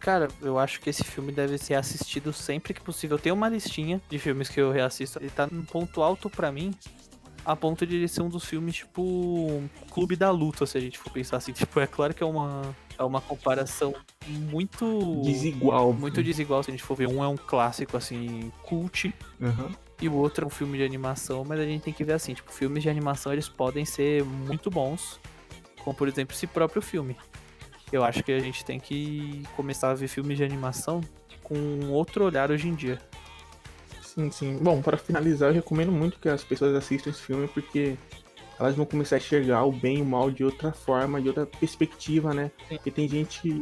Cara, 0.00 0.28
eu 0.42 0.58
acho 0.58 0.80
que 0.80 0.90
esse 0.90 1.02
filme 1.02 1.32
deve 1.32 1.56
ser 1.56 1.74
assistido 1.74 2.32
sempre 2.32 2.74
que 2.74 2.80
possível. 2.82 3.18
Tem 3.18 3.32
uma 3.32 3.48
listinha 3.48 4.02
de 4.10 4.18
filmes 4.18 4.50
que 4.50 4.60
eu 4.60 4.70
reassisto. 4.70 5.18
Ele 5.18 5.30
tá 5.30 5.46
num 5.50 5.64
ponto 5.64 6.02
alto 6.02 6.28
pra 6.28 6.52
mim, 6.52 6.74
a 7.42 7.56
ponto 7.56 7.86
de 7.86 7.96
ele 7.96 8.08
ser 8.08 8.20
um 8.20 8.28
dos 8.28 8.44
filmes, 8.44 8.76
tipo, 8.76 9.62
Clube 9.90 10.14
da 10.14 10.30
Luta, 10.30 10.66
se 10.66 10.76
a 10.76 10.80
gente 10.80 10.98
for 10.98 11.10
pensar 11.10 11.38
assim. 11.38 11.52
Tipo, 11.64 11.80
é 11.80 11.86
claro 11.86 12.12
que 12.12 12.22
é 12.22 12.26
uma, 12.26 12.76
é 12.98 13.02
uma 13.02 13.20
comparação 13.20 13.94
muito... 14.26 15.22
Desigual. 15.24 15.92
Muito 15.92 16.22
desigual, 16.22 16.62
se 16.62 16.70
a 16.70 16.72
gente 16.72 16.82
for 16.82 16.94
ver. 16.94 17.08
Um 17.08 17.22
é 17.22 17.28
um 17.28 17.36
clássico, 17.36 17.96
assim, 17.96 18.52
cult, 18.62 19.14
Aham. 19.42 19.70
e 20.00 20.08
o 20.08 20.14
outro 20.14 20.44
é 20.44 20.46
um 20.46 20.50
filme 20.50 20.78
de 20.78 20.84
animação, 20.84 21.44
mas 21.46 21.60
a 21.60 21.64
gente 21.64 21.82
tem 21.82 21.92
que 21.92 22.04
ver 22.04 22.14
assim, 22.14 22.34
tipo, 22.34 22.52
filmes 22.52 22.82
de 22.82 22.90
animação 22.90 23.32
eles 23.32 23.48
podem 23.48 23.84
ser 23.84 24.24
muito 24.24 24.70
bons, 24.70 25.20
como 25.82 25.96
por 25.96 26.08
exemplo 26.08 26.34
esse 26.34 26.46
próprio 26.46 26.80
filme. 26.80 27.16
Eu 27.92 28.02
acho 28.02 28.22
que 28.22 28.32
a 28.32 28.40
gente 28.40 28.64
tem 28.64 28.80
que 28.80 29.44
começar 29.54 29.90
a 29.90 29.94
ver 29.94 30.08
filmes 30.08 30.36
de 30.36 30.44
animação 30.44 31.00
com 31.42 31.54
um 31.54 31.92
outro 31.92 32.24
olhar 32.24 32.50
hoje 32.50 32.68
em 32.68 32.74
dia. 32.74 32.98
Sim, 34.02 34.30
sim. 34.30 34.58
Bom, 34.60 34.80
para 34.80 34.96
finalizar, 34.96 35.50
eu 35.50 35.54
recomendo 35.54 35.92
muito 35.92 36.18
que 36.18 36.28
as 36.28 36.42
pessoas 36.42 36.74
assistam 36.74 37.10
esse 37.10 37.20
filme 37.20 37.48
porque 37.48 37.96
elas 38.64 38.76
vão 38.76 38.86
começar 38.86 39.16
a 39.16 39.18
enxergar 39.18 39.64
o 39.64 39.72
bem 39.72 39.98
e 39.98 40.02
o 40.02 40.04
mal 40.04 40.30
de 40.30 40.44
outra 40.44 40.72
forma, 40.72 41.20
de 41.20 41.28
outra 41.28 41.46
perspectiva, 41.46 42.32
né? 42.32 42.50
Porque 42.68 42.90
tem 42.90 43.08
gente 43.08 43.60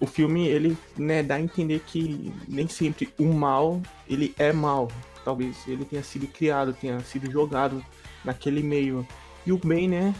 o 0.00 0.06
filme 0.06 0.48
ele, 0.48 0.76
né, 0.96 1.22
dá 1.22 1.36
a 1.36 1.40
entender 1.40 1.80
que 1.86 2.32
nem 2.48 2.66
sempre 2.66 3.12
o 3.18 3.26
mal, 3.26 3.80
ele 4.08 4.34
é 4.38 4.52
mal. 4.52 4.90
Talvez 5.24 5.56
ele 5.68 5.84
tenha 5.84 6.02
sido 6.02 6.26
criado, 6.26 6.72
tenha 6.72 6.98
sido 7.00 7.30
jogado 7.30 7.84
naquele 8.24 8.62
meio. 8.62 9.06
E 9.46 9.52
o 9.52 9.58
bem, 9.58 9.88
né? 9.88 10.14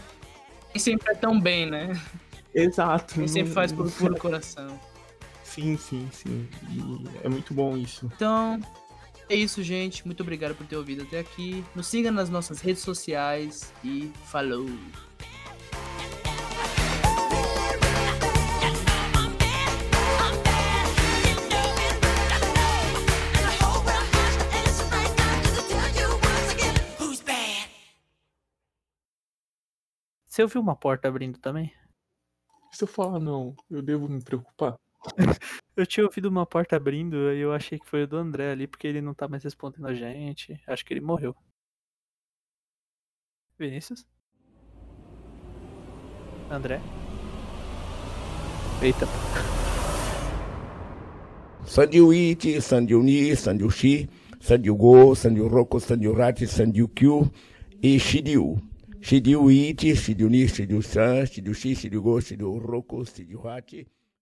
nem 0.73 0.79
sempre 0.79 1.11
é 1.11 1.15
tão 1.15 1.39
bem, 1.39 1.69
né? 1.69 1.99
Exato. 2.53 3.19
Nem 3.19 3.27
sempre 3.27 3.53
faz 3.53 3.71
por 3.71 3.89
puro 3.93 4.17
coração. 4.17 4.79
Sim, 5.43 5.77
sim, 5.77 6.09
sim. 6.11 6.47
E 6.69 7.07
é 7.23 7.29
muito 7.29 7.53
bom 7.53 7.77
isso. 7.77 8.09
Então, 8.15 8.59
é 9.33 9.35
isso, 9.35 9.63
gente. 9.63 10.05
Muito 10.05 10.21
obrigado 10.21 10.55
por 10.55 10.65
ter 10.67 10.77
ouvido 10.77 11.03
até 11.03 11.19
aqui. 11.19 11.65
Nos 11.75 11.87
siga 11.87 12.11
nas 12.11 12.29
nossas 12.29 12.61
redes 12.61 12.83
sociais 12.83 13.73
e 13.83 14.11
falou! 14.25 14.67
Você 30.25 30.41
ouviu 30.41 30.61
uma 30.61 30.75
porta 30.75 31.07
abrindo 31.07 31.37
também? 31.37 31.71
Se 32.71 32.83
eu 32.83 32.87
falar 32.87 33.19
não, 33.19 33.55
eu 33.69 33.83
devo 33.83 34.09
me 34.09 34.19
preocupar. 34.19 34.75
Eu 35.75 35.87
tinha 35.87 36.05
ouvido 36.05 36.27
uma 36.27 36.45
porta 36.45 36.75
abrindo 36.75 37.33
e 37.33 37.39
eu 37.39 37.51
achei 37.51 37.79
que 37.79 37.89
foi 37.89 38.03
o 38.03 38.07
do 38.07 38.17
André 38.17 38.51
ali, 38.51 38.67
porque 38.67 38.85
ele 38.85 39.01
não 39.01 39.13
tá 39.13 39.27
mais 39.27 39.43
respondendo 39.43 39.87
a 39.87 39.93
gente. 39.93 40.61
Acho 40.67 40.85
que 40.85 40.93
ele 40.93 41.01
morreu. 41.01 41.35
Vinícius? 43.57 44.05
André? 46.49 46.79
Eita. 48.83 49.07
Sandiu 51.65 52.13
Iti, 52.13 52.61
Sandiu 52.61 53.01
Ni, 53.01 53.35
Sandiu 53.35 53.71
Shi, 53.71 54.07
Sandiu 54.39 54.75
Go, 54.75 55.15
Sandiu 55.15 55.47
Roko, 55.47 55.79
Sandiu 55.79 56.13
Rati, 56.13 56.45
Sandiu 56.45 56.87
Kyu 56.89 57.31
e 57.81 57.97
Shidiu. 57.97 58.61
Shidiu 59.01 59.49
Iti, 59.49 59.95
Shidiu 59.95 60.29
Ni, 60.29 60.47
Shidiu 60.47 60.83
San, 60.83 61.25
Shidiu 61.25 61.53
Shi, 61.55 61.73
Shidiu 61.73 62.01
Go, 62.03 62.21
Shidiu 62.21 62.59
Roko, 62.59 63.03
Shidiu 63.05 63.39
Rati. 63.39 63.87